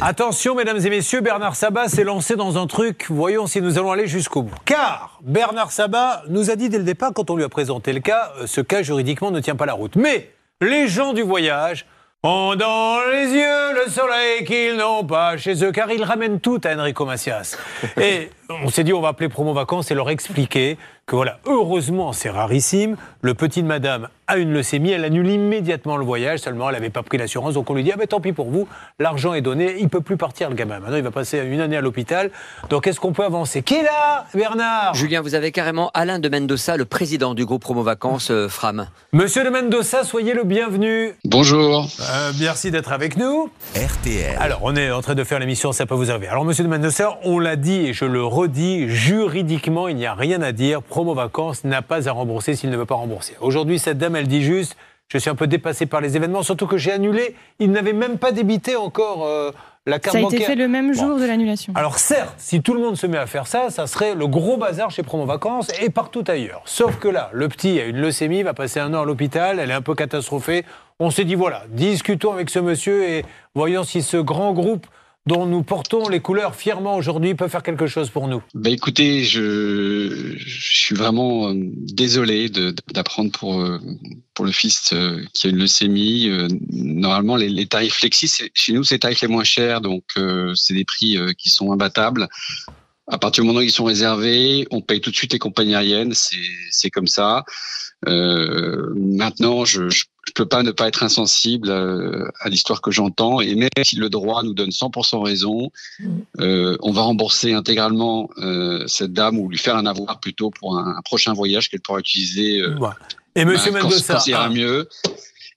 Attention, 0.00 0.54
mesdames 0.54 0.78
et 0.78 0.88
messieurs, 0.88 1.20
Bernard 1.20 1.56
Sabat 1.56 1.88
s'est 1.88 2.04
lancé 2.04 2.36
dans 2.36 2.56
un 2.56 2.66
truc. 2.66 3.04
Voyons 3.10 3.46
si 3.46 3.60
nous 3.60 3.76
allons 3.76 3.92
aller 3.92 4.06
jusqu'au 4.06 4.42
bout. 4.42 4.56
Car 4.64 5.18
Bernard 5.22 5.72
Sabat 5.72 6.22
nous 6.28 6.50
a 6.50 6.56
dit 6.56 6.70
dès 6.70 6.78
le 6.78 6.84
départ, 6.84 7.12
quand 7.14 7.28
on 7.28 7.36
lui 7.36 7.44
a 7.44 7.50
présenté 7.50 7.92
le 7.92 8.00
cas, 8.00 8.32
euh, 8.38 8.46
ce 8.46 8.62
cas 8.62 8.82
juridiquement 8.82 9.30
ne 9.30 9.40
tient 9.40 9.56
pas 9.56 9.66
la 9.66 9.74
route. 9.74 9.96
Mais 9.96 10.30
les 10.62 10.88
gens 10.88 11.12
du 11.12 11.20
voyage 11.20 11.84
ont 12.22 12.56
dans 12.56 13.00
les 13.10 13.28
yeux 13.28 13.84
le 13.84 13.90
soleil 13.90 14.44
qu'ils 14.46 14.78
n'ont 14.78 15.04
pas 15.04 15.36
chez 15.36 15.62
eux, 15.62 15.72
car 15.72 15.90
ils 15.90 16.02
ramènent 16.02 16.40
tout 16.40 16.60
à 16.64 16.74
Enrico 16.74 17.04
Macias. 17.04 17.58
Et 18.00 18.30
on 18.48 18.68
s'est 18.68 18.84
dit, 18.84 18.92
on 18.92 19.00
va 19.00 19.08
appeler 19.08 19.28
Promo 19.28 19.52
Vacances 19.52 19.90
et 19.90 19.94
leur 19.94 20.10
expliquer 20.10 20.76
que 21.06 21.16
voilà, 21.16 21.38
heureusement, 21.46 22.12
c'est 22.12 22.30
rarissime. 22.30 22.96
Le 23.20 23.34
petit 23.34 23.62
de 23.62 23.68
madame 23.68 24.08
a 24.26 24.38
une 24.38 24.52
leucémie, 24.52 24.90
elle 24.90 25.04
annule 25.04 25.28
immédiatement 25.28 25.98
le 25.98 26.04
voyage, 26.04 26.38
seulement 26.38 26.70
elle 26.70 26.76
n'avait 26.76 26.88
pas 26.88 27.02
pris 27.02 27.18
l'assurance, 27.18 27.54
donc 27.54 27.68
on 27.68 27.74
lui 27.74 27.84
dit, 27.84 27.92
ah 27.92 27.96
ben 27.98 28.06
tant 28.06 28.20
pis 28.22 28.32
pour 28.32 28.48
vous, 28.48 28.66
l'argent 28.98 29.34
est 29.34 29.42
donné, 29.42 29.76
il 29.80 29.90
peut 29.90 30.00
plus 30.00 30.16
partir 30.16 30.48
le 30.48 30.54
gamin. 30.54 30.80
Maintenant, 30.80 30.96
il 30.96 31.02
va 31.02 31.10
passer 31.10 31.40
une 31.40 31.60
année 31.60 31.76
à 31.76 31.82
l'hôpital. 31.82 32.30
Donc, 32.70 32.86
est-ce 32.86 33.00
qu'on 33.00 33.12
peut 33.12 33.24
avancer? 33.24 33.62
Qui 33.62 33.74
est 33.74 33.82
là, 33.82 34.24
Bernard? 34.32 34.94
Julien, 34.94 35.20
vous 35.20 35.34
avez 35.34 35.52
carrément 35.52 35.90
Alain 35.92 36.18
de 36.18 36.28
Mendoza, 36.30 36.78
le 36.78 36.86
président 36.86 37.34
du 37.34 37.44
groupe 37.44 37.60
Promo 37.60 37.82
Vacances 37.82 38.30
euh, 38.30 38.48
Fram. 38.48 38.86
Monsieur 39.12 39.44
de 39.44 39.50
Mendoza, 39.50 40.04
soyez 40.04 40.32
le 40.32 40.44
bienvenu. 40.44 41.12
Bonjour. 41.24 41.86
Euh, 42.00 42.32
merci 42.40 42.70
d'être 42.70 42.92
avec 42.92 43.18
nous. 43.18 43.50
RTL. 43.76 44.38
Alors, 44.40 44.60
on 44.62 44.74
est 44.74 44.90
en 44.90 45.02
train 45.02 45.14
de 45.14 45.24
faire 45.24 45.38
l'émission, 45.38 45.72
ça 45.72 45.84
peut 45.84 45.94
vous 45.94 46.10
arriver. 46.10 46.28
Alors, 46.28 46.46
monsieur 46.46 46.64
de 46.64 46.68
Mendoza, 46.70 47.18
on 47.24 47.38
l'a 47.38 47.56
dit 47.56 47.88
et 47.88 47.92
je 47.92 48.06
le 48.06 48.24
redis, 48.34 48.88
juridiquement, 48.88 49.88
il 49.88 49.96
n'y 49.96 50.06
a 50.06 50.14
rien 50.14 50.42
à 50.42 50.52
dire. 50.52 50.82
Promo 50.82 51.14
Vacances 51.14 51.64
n'a 51.64 51.82
pas 51.82 52.08
à 52.08 52.12
rembourser 52.12 52.54
s'il 52.56 52.70
ne 52.70 52.76
veut 52.76 52.86
pas 52.86 52.96
rembourser. 52.96 53.34
Aujourd'hui, 53.40 53.78
cette 53.78 53.98
dame, 53.98 54.16
elle 54.16 54.26
dit 54.28 54.42
juste, 54.42 54.76
je 55.08 55.18
suis 55.18 55.30
un 55.30 55.34
peu 55.34 55.46
dépassé 55.46 55.86
par 55.86 56.00
les 56.00 56.16
événements, 56.16 56.42
surtout 56.42 56.66
que 56.66 56.76
j'ai 56.76 56.92
annulé. 56.92 57.36
Il 57.60 57.70
n'avait 57.70 57.92
même 57.92 58.18
pas 58.18 58.32
débité 58.32 58.74
encore 58.76 59.24
euh, 59.24 59.50
la 59.86 59.98
carte 59.98 60.14
Ça 60.16 60.18
a 60.18 60.20
été 60.22 60.32
bancaire. 60.38 60.46
fait 60.48 60.54
le 60.56 60.66
même 60.68 60.92
Bon. 60.94 60.98
jour 61.08 61.18
de 61.20 61.24
l'annulation. 61.26 61.72
Alors 61.76 61.98
certes, 61.98 62.34
si 62.38 62.60
tout 62.62 62.74
le 62.74 62.80
monde 62.80 62.96
se 62.96 63.06
met 63.06 63.18
à 63.18 63.26
faire 63.26 63.46
ça, 63.46 63.70
ça 63.70 63.86
serait 63.86 64.14
le 64.14 64.26
gros 64.26 64.56
bazar 64.56 64.90
chez 64.90 65.02
Promo 65.02 65.26
Vacances 65.26 65.70
et 65.80 65.90
partout 65.90 66.24
ailleurs. 66.26 66.62
Sauf 66.64 66.96
que 66.98 67.08
là, 67.08 67.30
le 67.32 67.48
petit 67.48 67.78
a 67.80 67.84
une 67.84 67.98
leucémie, 67.98 68.42
va 68.42 68.54
passer 68.54 68.80
un 68.80 68.92
an 68.94 69.02
à 69.02 69.04
l'hôpital, 69.04 69.58
elle 69.60 69.70
est 69.70 69.74
un 69.74 69.82
peu 69.82 69.94
catastrophée. 69.94 70.64
On 70.98 71.10
s'est 71.10 71.24
dit 71.24 71.34
voilà, 71.34 71.64
discutons 71.68 72.32
avec 72.32 72.50
ce 72.50 72.58
monsieur 72.58 73.04
et 73.08 73.24
voyons 73.54 73.84
si 73.84 74.02
ce 74.02 74.16
grand 74.16 74.52
groupe 74.52 74.86
dont 75.26 75.46
nous 75.46 75.62
portons 75.62 76.08
les 76.08 76.20
couleurs 76.20 76.54
fièrement 76.54 76.96
aujourd'hui 76.96 77.34
peut 77.34 77.48
faire 77.48 77.62
quelque 77.62 77.86
chose 77.86 78.10
pour 78.10 78.28
nous. 78.28 78.42
Bah 78.54 78.70
écoutez, 78.70 79.24
je, 79.24 80.34
je 80.36 80.76
suis 80.76 80.94
vraiment 80.94 81.48
euh, 81.48 81.54
désolé 81.56 82.50
d'apprendre 82.92 83.32
pour 83.32 83.60
euh, 83.60 83.78
pour 84.34 84.44
le 84.44 84.52
fils 84.52 84.92
euh, 84.92 85.22
qui 85.32 85.46
a 85.46 85.50
une 85.50 85.58
leucémie. 85.58 86.30
Normalement, 86.70 87.36
les, 87.36 87.48
les 87.48 87.66
tarifs 87.66 87.94
flexi, 87.94 88.30
chez 88.52 88.72
nous, 88.72 88.84
c'est 88.84 88.96
les 88.96 89.00
tarifs 89.00 89.22
les 89.22 89.28
moins 89.28 89.44
chers, 89.44 89.80
donc 89.80 90.04
euh, 90.16 90.54
c'est 90.54 90.74
des 90.74 90.84
prix 90.84 91.16
qui 91.38 91.48
sont 91.48 91.72
imbattables. 91.72 92.28
À 93.06 93.18
partir 93.18 93.44
du 93.44 93.48
moment 93.48 93.60
où 93.60 93.62
ils 93.62 93.70
sont 93.70 93.84
réservés, 93.84 94.66
on 94.70 94.80
paye 94.80 95.00
tout 95.00 95.10
de 95.10 95.16
suite 95.16 95.32
les 95.32 95.38
compagnies 95.38 95.74
aériennes, 95.74 96.14
c'est 96.14 96.36
c'est 96.70 96.90
comme 96.90 97.06
ça. 97.06 97.44
Euh, 98.08 98.92
maintenant, 98.96 99.64
je, 99.64 99.88
je 99.88 100.04
je 100.26 100.32
peux 100.32 100.46
pas 100.46 100.62
ne 100.62 100.70
pas 100.70 100.88
être 100.88 101.02
insensible 101.02 101.70
euh, 101.70 102.28
à 102.40 102.48
l'histoire 102.48 102.80
que 102.80 102.90
j'entends 102.90 103.40
et 103.40 103.54
même 103.54 103.70
si 103.82 103.96
le 103.96 104.08
droit 104.08 104.42
nous 104.42 104.54
donne 104.54 104.70
100% 104.70 105.22
raison, 105.22 105.70
euh, 106.40 106.76
on 106.80 106.92
va 106.92 107.02
rembourser 107.02 107.52
intégralement 107.52 108.30
euh, 108.38 108.86
cette 108.86 109.12
dame 109.12 109.38
ou 109.38 109.48
lui 109.48 109.58
faire 109.58 109.76
un 109.76 109.86
avoir 109.86 110.20
plutôt 110.20 110.50
pour 110.50 110.78
un, 110.78 110.96
un 110.96 111.02
prochain 111.02 111.32
voyage 111.32 111.68
qu'elle 111.68 111.80
pourra 111.80 111.98
utiliser 111.98 112.60
euh. 112.60 112.76
Et 113.36 113.44
monsieur 113.44 113.72
bah, 113.72 113.82
Mendoza, 113.82 114.14
quand 114.14 114.26
ira 114.26 114.44
ah, 114.44 114.48
mieux. 114.48 114.88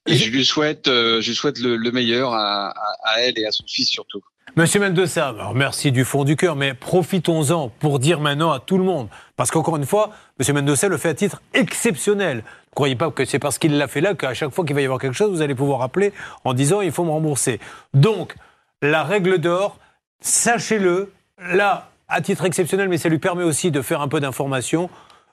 Et 0.05 0.15
je 0.15 0.29
lui 0.29 0.45
souhaite, 0.45 0.85
je 0.85 1.25
lui 1.25 1.35
souhaite 1.35 1.59
le, 1.59 1.75
le 1.75 1.91
meilleur 1.91 2.33
à, 2.33 2.69
à, 2.69 2.95
à 3.03 3.19
elle 3.19 3.37
et 3.37 3.45
à 3.45 3.51
son 3.51 3.65
fils 3.67 3.89
surtout. 3.89 4.21
Monsieur 4.55 4.79
Mendoza, 4.79 5.27
alors 5.27 5.53
merci 5.53 5.91
du 5.91 6.03
fond 6.03 6.23
du 6.23 6.35
cœur, 6.35 6.55
mais 6.55 6.73
profitons-en 6.73 7.69
pour 7.69 7.99
dire 7.99 8.19
maintenant 8.19 8.51
à 8.51 8.59
tout 8.59 8.79
le 8.79 8.83
monde, 8.83 9.07
parce 9.35 9.51
qu'encore 9.51 9.77
une 9.77 9.85
fois, 9.85 10.11
Monsieur 10.39 10.53
Mendoza 10.53 10.87
le 10.87 10.97
fait 10.97 11.09
à 11.09 11.13
titre 11.13 11.41
exceptionnel. 11.53 12.43
Ne 12.77 12.79
croyez 12.79 12.95
pas 12.95 13.09
que 13.09 13.25
c'est 13.25 13.39
parce 13.39 13.57
qu'il 13.57 13.75
l'a 13.79 13.87
fait 13.87 14.01
là 14.01 14.13
qu'à 14.13 14.35
chaque 14.35 14.51
fois 14.53 14.63
qu'il 14.63 14.75
va 14.75 14.81
y 14.81 14.85
avoir 14.85 14.99
quelque 14.99 15.15
chose, 15.15 15.31
vous 15.31 15.41
allez 15.41 15.55
pouvoir 15.55 15.81
appeler 15.81 16.13
en 16.43 16.53
disant 16.53 16.81
il 16.81 16.91
faut 16.91 17.03
me 17.03 17.09
rembourser. 17.09 17.59
Donc, 17.95 18.35
la 18.83 19.03
règle 19.03 19.39
d'or, 19.39 19.79
sachez-le, 20.21 21.11
là, 21.39 21.89
à 22.07 22.21
titre 22.21 22.45
exceptionnel, 22.45 22.87
mais 22.87 22.99
ça 22.99 23.09
lui 23.09 23.17
permet 23.17 23.43
aussi 23.43 23.71
de 23.71 23.81
faire 23.81 23.99
un 24.01 24.07
peu 24.07 24.19
d'information. 24.19 24.91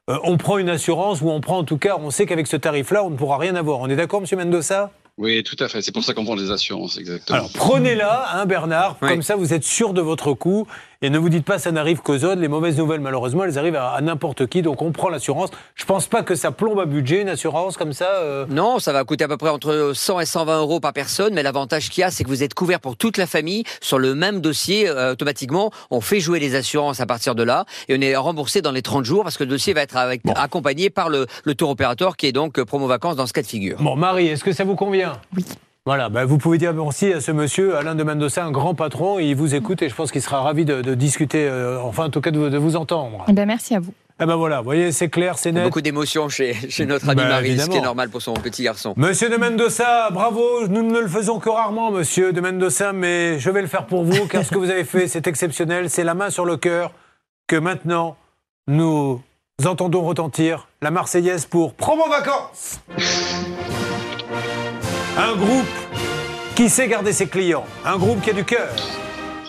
euh, 0.09 0.17
on 0.25 0.39
prend 0.39 0.57
une 0.57 0.71
assurance 0.71 1.21
ou 1.21 1.29
on 1.29 1.43
prend 1.43 1.59
en 1.59 1.65
tout 1.65 1.77
cas, 1.77 1.99
on 2.01 2.11
sait 2.11 2.25
qu'avec 2.25 2.47
ce 2.47 2.57
tarif-là, 2.57 3.05
on 3.05 3.11
ne 3.11 3.17
pourra 3.17 3.37
rien 3.37 3.57
avoir. 3.57 3.81
On 3.81 3.91
est 3.91 3.97
d'accord, 3.97 4.23
Monsieur 4.23 4.39
Mendoza? 4.39 4.91
Oui, 5.17 5.45
tout 5.45 5.57
à 5.61 5.69
fait. 5.69 5.81
C'est 5.81 5.93
pour 5.93 6.03
ça 6.03 6.13
qu'on 6.13 6.25
prend 6.25 6.37
des 6.37 6.51
assurances, 6.51 6.97
exactement. 6.99 7.39
Alors 7.39 7.51
prenez-la, 7.53 8.37
hein, 8.37 8.47
Bernard, 8.47 8.99
comme 8.99 9.23
ça 9.23 9.37
vous 9.37 9.53
êtes 9.53 9.63
sûr 9.65 9.93
de 9.93 10.01
votre 10.01 10.33
coup 10.33 10.67
et 11.05 11.11
ne 11.11 11.19
vous 11.19 11.29
dites 11.29 11.45
pas 11.45 11.59
ça 11.59 11.71
n'arrive 11.71 12.01
qu'aux 12.01 12.15
autres. 12.25 12.41
Les 12.41 12.49
mauvaises 12.49 12.79
nouvelles, 12.79 13.01
malheureusement, 13.01 13.45
elles 13.45 13.59
arrivent 13.59 13.77
à, 13.77 13.91
à 13.91 14.01
n'importe 14.01 14.47
qui, 14.47 14.63
donc 14.63 14.81
on 14.83 14.91
prend 14.93 15.09
l'assurance. 15.09 15.51
Je 15.75 15.85
pense 15.85 16.07
pas 16.07 16.23
que 16.23 16.35
ça 16.35 16.51
plombe 16.51 16.81
à 16.81 16.87
budget 16.87 17.21
une 17.23 17.29
assurance 17.29 17.77
comme 17.77 17.93
ça. 17.93 18.07
euh. 18.21 18.47
Non, 18.49 18.79
ça 18.79 18.93
va 18.93 19.05
coûter 19.05 19.25
à 19.25 19.29
peu 19.29 19.37
près 19.37 19.51
entre 19.51 19.93
100 19.95 20.21
et 20.21 20.27
120 20.27 20.61
euros 20.61 20.81
par 20.81 20.93
personne, 20.93 21.35
mais 21.35 21.43
l'avantage 21.43 21.91
qu'il 21.91 22.01
y 22.01 22.05
a, 22.05 22.11
c'est 22.11 22.25
que 22.25 22.29
vous 22.29 22.43
êtes 22.43 22.55
couvert 22.55 22.81
pour 22.81 22.97
toute 22.97 23.17
la 23.19 23.27
famille 23.27 23.65
sur 23.81 23.99
le 23.99 24.15
même 24.15 24.41
dossier. 24.41 24.89
euh, 24.89 25.13
automatiquement, 25.13 25.71
on 25.91 26.01
fait 26.01 26.21
jouer 26.21 26.41
les 26.41 26.55
assurances 26.55 27.01
à 27.01 27.07
partir 27.07 27.35
de 27.35 27.43
là 27.43 27.65
et 27.89 27.97
on 27.97 28.01
est 28.01 28.17
remboursé 28.17 28.63
dans 28.63 28.73
les 28.73 28.83
30 28.83 29.05
jours 29.05 29.23
parce 29.23 29.37
que 29.37 29.45
le 29.45 29.51
dossier 29.51 29.75
va 29.75 29.83
être 29.83 29.97
avec- 29.97 30.23
accompagné 30.37 30.91
par 30.91 31.09
le, 31.09 31.27
le 31.45 31.55
tour 31.55 31.71
opérateur 31.71 32.17
qui 32.17 32.27
est 32.27 32.33
donc 32.33 32.59
euh, 32.59 32.65
promo 32.65 32.87
vacances 32.87 33.17
dans 33.17 33.27
ce 33.27 33.33
cas 33.33 33.43
de 33.43 33.47
figure. 33.47 33.77
Bon, 33.81 33.97
Marie, 33.97 34.29
est-ce 34.29 34.43
que 34.45 34.53
ça 34.53 34.65
vous 34.65 34.75
convient? 34.77 35.13
Oui. 35.37 35.45
Voilà, 35.87 36.09
bah, 36.09 36.25
vous 36.25 36.39
pouvez 36.39 36.57
dire 36.57 36.73
merci 36.73 37.13
à 37.13 37.21
ce 37.21 37.31
monsieur, 37.31 37.77
Alain 37.77 37.95
de 37.95 38.03
Mendoza, 38.03 38.43
un 38.43 38.51
grand 38.51 38.75
patron, 38.75 39.19
et 39.19 39.25
il 39.25 39.37
vous 39.37 39.55
écoute 39.55 39.83
et 39.83 39.91
je 39.91 39.95
pense 39.95 40.11
qu'il 40.13 40.23
sera 40.23 40.41
ravi 40.41 40.65
de, 40.65 40.81
de 40.81 40.95
discuter, 40.95 41.47
euh, 41.47 41.79
enfin 41.83 42.07
en 42.07 42.11
tout 42.11 42.23
cas 42.23 42.31
de, 42.31 42.39
vous- 42.39 42.49
de 42.49 42.57
vous 42.57 42.75
entendre. 42.77 43.27
Eh 43.29 43.35
ben, 43.35 43.45
merci 43.45 43.75
à 43.75 43.81
vous. 43.81 43.93
Eh 44.19 44.25
ben 44.25 44.37
voilà, 44.37 44.59
vous 44.59 44.65
voyez, 44.65 44.93
c'est 44.93 45.11
clair, 45.11 45.37
c'est 45.37 45.53
net. 45.53 45.65
beaucoup 45.65 45.83
d'émotions 45.83 46.31
chez, 46.31 46.55
chez 46.71 46.87
notre 46.87 47.07
ami 47.11 47.21
Bah, 47.21 47.29
Marie, 47.29 47.59
ce 47.59 47.69
qui 47.69 47.77
est 47.77 47.81
normal 47.83 48.09
pour 48.09 48.23
son 48.23 48.33
petit 48.33 48.63
garçon. 48.63 48.95
Monsieur 48.97 49.29
de 49.29 49.37
Mendoza, 49.37 50.09
bravo. 50.11 50.69
Nous 50.69 50.83
ne 50.91 51.01
le 51.01 51.09
faisons 51.09 51.39
que 51.39 51.51
rarement, 51.51 51.91
monsieur 51.91 52.33
de 52.33 52.41
Mendoza, 52.41 52.95
mais 52.95 53.39
je 53.39 53.51
vais 53.51 53.61
le 53.61 53.67
faire 53.69 53.85
pour 53.87 54.05
vous, 54.05 54.27
car 54.27 54.43
ce 54.43 54.51
que 54.53 54.59
vous 54.59 54.71
avez 54.71 54.85
fait, 54.85 55.07
c'est 55.07 55.27
exceptionnel. 55.27 55.91
C'est 55.91 56.05
la 56.05 56.15
main 56.15 56.31
sur 56.31 56.47
le 56.47 56.57
cœur 56.57 56.93
que 57.47 57.57
maintenant 57.57 58.17
nous 58.69 59.21
entendons 59.67 60.03
retentir 60.03 60.67
la 60.81 60.91
Marseillaise 60.91 61.45
pour 61.45 61.75
Promo 61.75 62.05
Vacances. 62.09 62.81
Un 65.17 65.37
groupe 65.37 65.67
qui 66.57 66.69
sait 66.69 66.89
garder 66.89 67.13
ses 67.13 67.27
clients, 67.27 67.65
un 67.85 67.97
groupe 67.97 68.21
qui 68.21 68.31
a 68.31 68.33
du 68.33 68.45
cœur, 68.45 68.69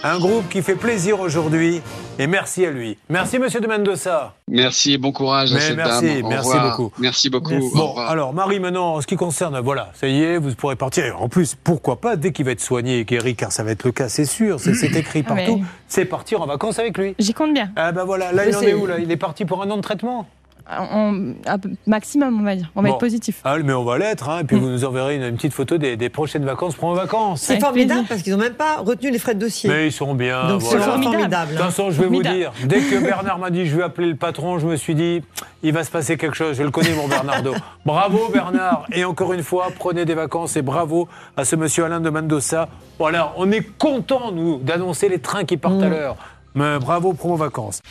un 0.04 0.18
groupe 0.20 0.48
qui 0.50 0.62
fait 0.62 0.76
plaisir 0.76 1.20
aujourd'hui. 1.20 1.82
Et 2.18 2.28
merci 2.28 2.66
à 2.66 2.72
lui. 2.72 2.98
Merci, 3.10 3.40
monsieur 3.40 3.60
de 3.60 3.68
Mendoza. 3.68 4.34
Merci 4.48 4.94
et 4.94 4.98
bon 4.98 5.12
courage 5.12 5.52
à 5.52 5.56
Mais 5.56 5.62
cette 5.62 5.76
merci, 5.76 6.06
dame. 6.16 6.26
Au 6.26 6.30
merci 6.30 6.48
revoir. 6.50 6.78
beaucoup. 6.78 6.94
Merci 6.98 7.30
beaucoup. 7.30 7.72
Bon, 7.76 7.98
alors 7.98 8.32
Marie, 8.34 8.60
maintenant, 8.62 8.94
en 8.96 9.02
ce 9.02 9.08
qui 9.08 9.18
concerne, 9.18 9.60
voilà, 9.60 9.90
ça 9.96 10.08
y 10.08 10.24
est, 10.24 10.38
vous 10.38 10.54
pourrez 10.56 10.78
partir. 10.78 11.22
En 11.22 11.28
plus, 11.28 11.56
pourquoi 11.62 11.98
pas, 11.98 12.16
dès 12.16 12.32
qu'il 12.32 12.46
va 12.46 12.52
être 12.52 12.62
soigné 12.62 13.00
et 13.00 13.06
guéri, 13.06 13.36
car 13.36 13.52
ça 13.52 13.64
va 13.64 13.72
être 13.72 13.84
le 13.84 13.92
cas, 13.92 14.08
c'est 14.08 14.24
sûr, 14.26 14.60
c'est 14.62 14.72
écrit 14.96 15.26
Ah, 15.28 15.34
mais- 15.34 15.46
partout, 15.48 15.64
c'est 15.90 16.06
partir 16.06 16.42
en 16.42 16.46
vacances 16.46 16.80
avec 16.80 16.98
lui. 16.98 17.16
J'y 17.20 17.34
compte 17.34 17.54
bien. 17.54 17.72
Ah 17.76 17.92
ben 17.92 18.06
voilà, 18.06 18.32
là 18.32 18.48
il 18.48 18.56
en 18.56 18.62
est 18.62 18.74
où 18.74 18.86
là? 18.86 19.00
Il 19.00 19.12
est 19.12 19.18
parti 19.18 19.44
pour 19.44 19.62
un 19.62 19.70
an 19.70 19.76
de 19.78 19.82
traitement? 19.82 20.26
On- 20.68 21.36
un 21.46 21.60
peu- 21.60 21.70
maximum, 21.86 22.40
on 22.42 22.44
va 22.44 22.56
dire. 22.56 22.72
On 22.76 22.82
va 22.82 22.90
Bon. 22.90 22.96
être 22.96 23.00
positif. 23.00 23.40
Ah, 23.44 23.56
mais 23.64 23.74
on 23.74 23.84
va 23.84 24.00
l'être, 24.00 24.30
hein, 24.30 24.40
et 24.40 24.44
Mm. 24.44 24.48
puis 24.48 24.58
vous 24.58 24.68
nous 24.70 24.84
enverrez 24.84 25.16
une, 25.16 25.22
une 25.24 25.36
petite 25.36 25.54
photo 25.54 25.78
des, 25.78 25.96
des 25.96 26.10
prochaines 26.10 26.44
vacances 26.44 26.74
pour 26.74 26.90
en 26.90 26.94
vacances. 26.94 27.42
C'est 27.42 27.60
formidable 27.60 28.06
parce 28.10 28.24
qu'ils 28.24 28.34
n'ont 28.34 28.40
même 28.40 28.54
pas 28.56 28.78
retenu 28.78 29.12
les 29.12 29.20
frais 29.20 29.36
de 29.36 29.40
dossier. 29.40 29.70
Mais 29.70 29.88
ils 29.88 29.92
sont 29.92 30.16
bien. 30.16 30.48
Donc 30.48 30.62
c'est 30.64 30.70
voilà. 30.78 30.88
vraiment 30.94 31.12
formidable. 31.12 31.52
De 31.52 31.58
toute 31.58 31.66
façon, 31.66 31.92
je 31.92 32.02
vais 32.02 32.08
vous 32.08 32.14
Formidable. 32.24 32.36
dire, 32.38 32.52
dès 32.66 32.80
que 32.80 32.98
Bernard 33.00 33.38
m'a 33.38 33.52
dit 33.52 33.68
je 33.68 33.76
vais 33.78 33.84
appeler 33.84 34.08
le 34.10 34.16
patron, 34.16 34.58
je 34.58 34.66
me 34.66 34.76
suis 34.76 34.96
dit 34.96 35.22
il 35.62 35.72
va 35.72 35.84
se 35.84 35.92
passer 35.92 36.18
quelque 36.18 36.36
chose. 36.36 36.56
Je 36.58 36.64
le 36.64 36.72
connais, 36.72 36.96
mon 36.96 37.08
Bernardo. 37.08 37.54
bravo 37.86 38.30
Bernard. 38.34 38.86
Et 38.92 39.06
encore 39.06 39.34
une 39.34 39.44
fois, 39.44 39.68
prenez 39.78 40.06
des 40.06 40.16
vacances 40.16 40.56
et 40.58 40.64
bravo 40.64 41.08
à 41.38 41.46
ce 41.46 41.56
monsieur 41.56 41.86
Alain 41.86 42.00
de 42.00 42.10
Mendoza. 42.10 42.70
Voilà, 42.98 43.34
on 43.38 43.52
est 43.52 43.62
content 43.78 44.32
nous 44.32 44.58
d'annoncer 44.58 45.10
les 45.10 45.20
trains 45.20 45.44
qui 45.44 45.58
partent 45.58 45.84
à 45.84 45.90
l'heure. 45.90 46.16
Mais 46.56 46.80
bravo 46.80 47.14
promo 47.14 47.36
vacances. 47.36 47.82